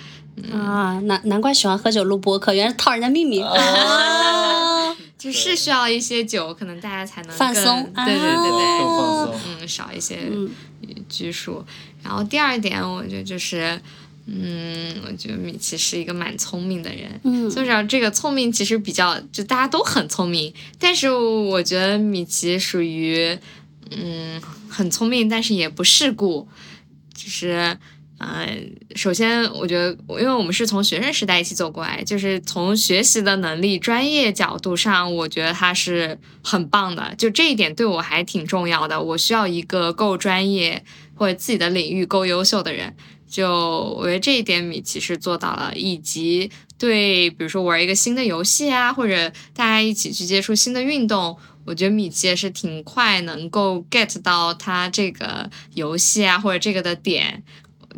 [0.51, 3.41] 啊，难难怪喜欢喝酒录播客，原来是套人家秘密。
[3.41, 9.35] 啊就是需要一些酒，可能大家才能更放松对对对更对，放松。
[9.59, 10.47] 嗯，少一些嗯
[11.09, 11.65] 拘束。
[12.03, 13.81] 然后第二点，我觉得就是，
[14.27, 17.19] 嗯，我觉得米奇是一个蛮聪明的人。
[17.23, 23.35] 嗯虽然这个聪明其实比较，就大家都很聪明，但是我觉得米奇属于，
[23.89, 26.47] 嗯，很聪明，但是也不世故，
[27.15, 27.79] 就是。
[28.17, 28.47] 呃，
[28.95, 37.13] 首先，我觉得，因为我们是从学生时代一起走过来，就是从学习的能力、专业角度上，我觉得他是很棒的。
[37.17, 39.01] 就这一点对我还挺重要的。
[39.01, 42.95] 我需要一个够专业或者自己的领域够优秀的人。
[43.27, 43.51] 就
[43.97, 57.43] 我觉得这一点，米奇是做到了，以及对，比如说玩一个新的游戏啊，或者大家一起去接触新的运动，我觉得米奇也是挺快能够 get 到他这个游戏啊或者这个的点，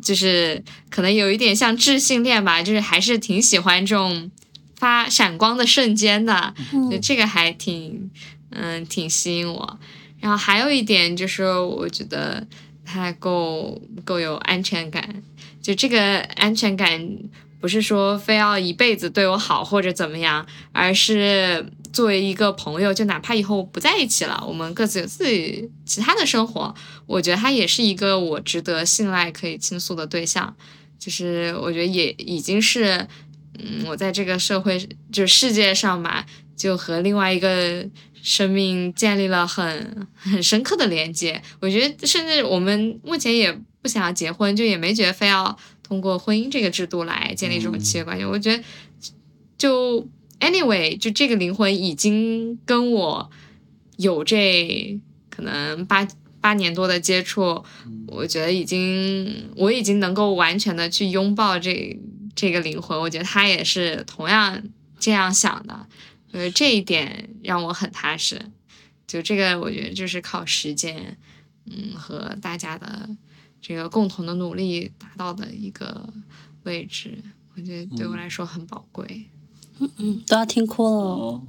[0.02, 4.30] 就是可能有一点像智性恋吧，就是还是挺喜欢这种
[4.76, 6.54] 发闪光的瞬间的，
[6.92, 8.10] 就这个还挺
[8.52, 9.80] 嗯挺吸引我。
[10.20, 12.46] 然后还有一点就是，我觉得
[12.84, 15.22] 他够够有安全感，
[15.62, 17.08] 就这个安全感
[17.60, 26.74] 不是说非要一辈子对我好或者怎么样，而是作为一个朋友，就哪怕以后不在一起了，我们各自有自己其他的生活，
[27.06, 30.56] 我觉得他也是一个我值得信赖、可以倾诉的对象。
[31.00, 33.08] 就是我觉得也已经是，
[33.60, 34.80] 嗯，我在这个社会
[35.12, 36.26] 就是世界上吧，
[36.56, 37.88] 就和另外一个
[38.24, 41.42] 生命建立了很很深刻的连接。
[41.60, 48.26] 我觉得，甚至我们目前也不想要结婚，就也没觉得非要通过婚姻这个制度来建立这种契约关系。
[48.26, 48.64] 我觉得，
[49.56, 50.06] 就
[50.40, 53.30] anyway，就这个灵魂已经跟我
[53.98, 56.08] 有这可能八
[56.40, 57.64] 八年多的接触，
[58.08, 62.00] 我觉得已经我已经能够完全的去拥抱这
[62.36, 63.00] 这个灵魂。
[63.00, 64.64] 我觉得他也是同样
[65.00, 65.88] 这样想的。
[66.32, 68.40] 呃，这一点让我很踏实。
[69.08, 71.18] 就这个，我觉得就是靠时间，
[71.66, 73.10] 嗯，和大家的
[73.62, 76.14] 这个共同的努力达到的一个
[76.64, 77.18] 位置。
[77.56, 79.06] 我觉得对我来说很宝贵。
[79.10, 79.37] 嗯，
[80.28, 81.42] 都要听哭了。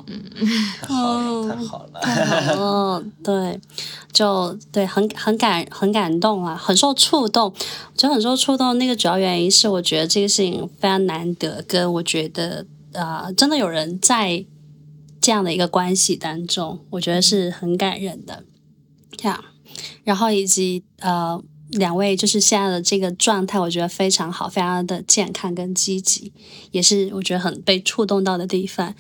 [0.89, 2.63] 哦，太好了，太好了。
[2.63, 3.61] 哦，对，
[4.13, 7.47] 就对，很很感很感动啊，很受触动。
[7.47, 14.45] 我觉得很受触动，那个主要原因是我觉得这个事情非常难得，跟我觉得呃，真的有人在
[15.21, 18.45] 这样的一个关系当中，我觉得是很感人的。
[19.17, 19.45] 这样，
[20.05, 21.43] 然后以及呃。
[21.71, 26.33] 两位就是现在的这个状态，我觉得非常好，非常的健康跟积极，
[26.71, 28.95] 也是我觉得很被触动到的地方。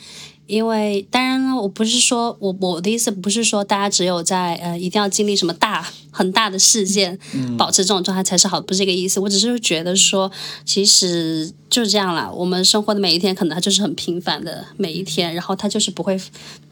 [0.48, 7.16] 因为当然了，我不是说我我的意思不是说大家只有在呃一定要经历什么大很大的事件，
[7.58, 9.20] 保持这种状态才是好，不是这个意思。
[9.20, 10.32] 我只是觉得说，
[10.64, 12.30] 其实就是这样啦。
[12.34, 16.18] 我们生活的每一天，可能它就是很平凡的每一天，然后它就是不会，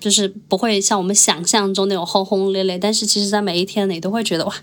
[0.01, 2.79] 就是不会像我们想象中那种轰轰烈烈。
[2.79, 4.55] 但是其实，在每一天，你都会觉得哇，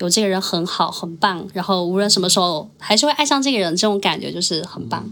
[0.00, 1.48] 有这个人很好，很棒。
[1.54, 5.08] 然后无论什么时候，还是会爱上这个人，这种感觉就是很棒。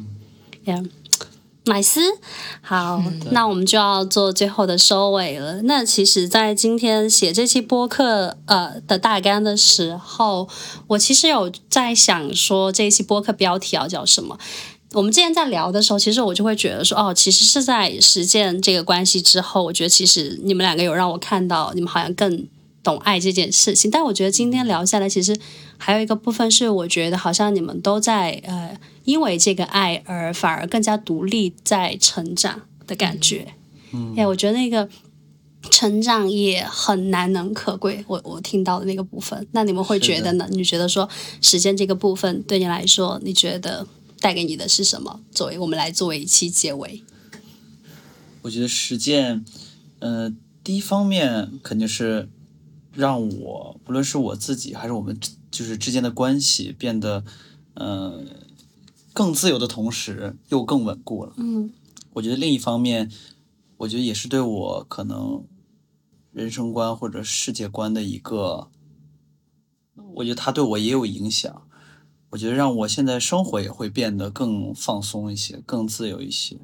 [0.67, 0.87] Yeah。
[1.69, 2.01] 买斯，
[2.63, 3.03] 好，
[3.33, 5.63] 那我们就要做最后的收尾了。
[5.63, 10.49] 那其实，在今天写这期播客呃的大纲的时候，
[10.87, 14.39] 我其实有在想说，这一期播客标题要叫什么？
[14.93, 22.47] 我们之前在聊的时候，其实我就会觉得说，哦，其实是在实践这个关系之后，我觉得其实你们两个有让我看到，你们好像更。
[22.87, 25.37] 懂爱这件事情，但我觉得今天聊下来，其实
[25.77, 33.55] 还有一个部分是，我觉得好像你们都在呃，因为这个爱而反而更加独立，在成长的感觉。
[33.93, 34.89] 嗯，哎，我觉得那个
[35.69, 38.05] 成长也很难能可贵。
[38.07, 40.47] 我我听到的那个部分，那你们会觉得呢？
[40.53, 41.09] 你觉得说
[41.43, 43.85] 时间这个部分对你来说，你觉得
[44.21, 45.19] 带给你的是什么？
[45.33, 47.03] 作为我们来作为一期结尾，
[48.43, 49.45] 我觉得实践，
[49.99, 50.33] 呃，
[50.63, 52.29] 第一方面肯定是。
[52.97, 55.19] 让我无论是我自己还是我们
[55.51, 57.23] 就是之间的关系变得，
[57.75, 58.25] 呃，
[59.13, 61.35] 更自由的同时又更稳固了。
[61.37, 61.71] 嗯，
[62.15, 63.13] 我觉得另一方面，
[63.77, 65.45] 我觉得也是对我可能
[66.33, 68.71] 人生观或者世界观的一个，
[70.15, 71.63] 我觉得他对我也有影响。
[72.31, 76.59] 我觉得让我现在生活也会变得更放松一些，更自由一些。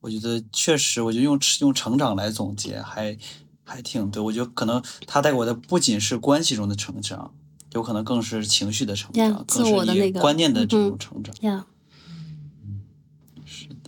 [0.00, 3.18] 我觉得确实，我觉得用用成长来总结还。
[3.64, 7.32] 还挺对，我觉得可能他带给我的不仅是关系中的成长，
[7.72, 11.34] 有可能更是情绪的成长，自我的那个观念的这种成长。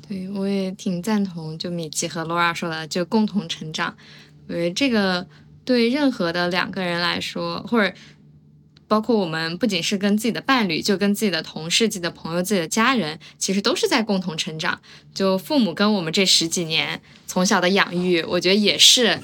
[0.09, 3.95] 对，我也挺赞同，就米奇和罗拉说的，就共同成长。
[4.49, 5.27] 我觉得这个
[5.65, 7.95] 对任何的两个人来说，或者
[8.87, 14.81] 包括我们，不仅是跟自己的伴侣，就跟自己的同事、自己的朋友、自己的家人，其实都是在共同成长。
[15.13, 19.21] 就父母跟我们这十几年从小的养育，我觉得也是。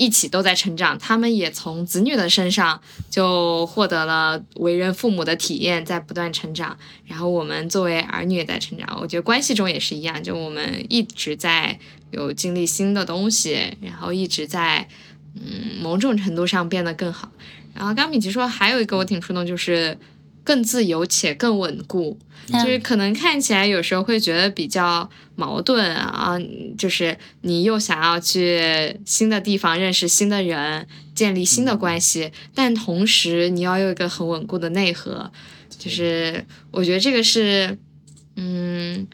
[0.00, 2.80] 一起都在成长，他们也从子女的身上
[3.10, 6.74] 就获得了为人父母的体验，在不断成长。
[7.04, 11.78] 然后我们作为儿女也在成长，我觉得关系中也是一样，就我们一直在
[12.12, 14.88] 有经历新的东西，然后一直在
[15.34, 17.30] 嗯某种程度上变得更好。
[17.74, 19.98] 然后刚米奇说还有一个我挺触动，就是
[20.44, 22.18] 更自由且更稳固。
[22.52, 26.36] 就是可能看起来有时候会觉得比较矛盾啊，
[26.76, 35.30] 就是你又想要去新的地方认识新的人，建立新的关系，但同时你要有一个很稳固的内核。
[35.78, 37.78] 就是我觉得这个是，
[38.34, 39.06] 嗯，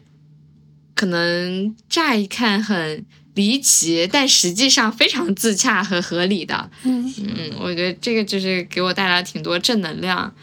[0.94, 3.04] 可能乍一看很
[3.34, 6.70] 离奇，但实际上非常自洽和合理的。
[6.84, 10.34] 嗯嗯，我觉得这个就是给我带来挺多正能量。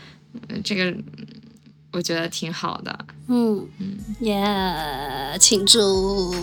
[0.49, 0.93] 嗯，这个。
[1.95, 4.43] 我觉得挺好的，嗯嗯，耶，
[5.39, 6.33] 庆祝，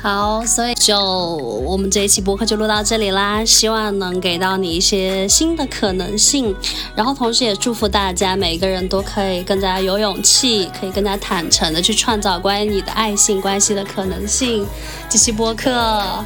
[0.00, 6.54] 好，所以就我们这一期播客就录到这里啦，希望能给到你一些新的可能性，
[6.94, 14.64] 然后同时也祝福大家每个人都可以更加有勇气，可以更加坦诚的去创造关于你的爱性关系的可能性。
[15.08, 16.24] 这期播客。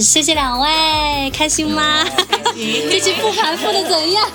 [0.00, 2.04] 谢谢两位，开心吗？
[2.54, 4.26] 这期复盘复的怎样？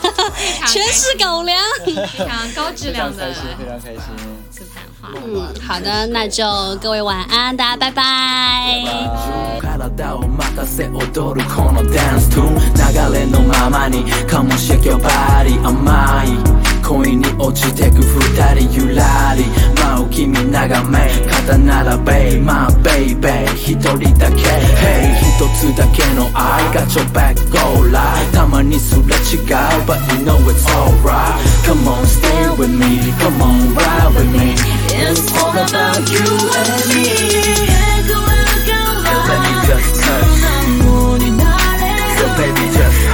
[0.67, 1.93] 全是狗粮，非
[2.25, 4.01] 常高质量的，非常开心。
[5.25, 6.43] 嗯，好的，那就
[6.81, 8.73] 各位晚安，大家拜拜。
[17.01, 17.23] 恋に
[19.89, 29.09] 間を君眺め肩並べまあベイベイ一人だけ Hey 一つだけの愛がちょバッゴーライたまにすれ違う
[29.85, 31.33] But you know it's alright.
[31.65, 33.11] Come on stay with me.
[33.19, 34.53] Come on ride with me.
[34.91, 37.49] It's all about you and me.
[40.01, 40.39] Touch.
[42.37, 43.08] Baby just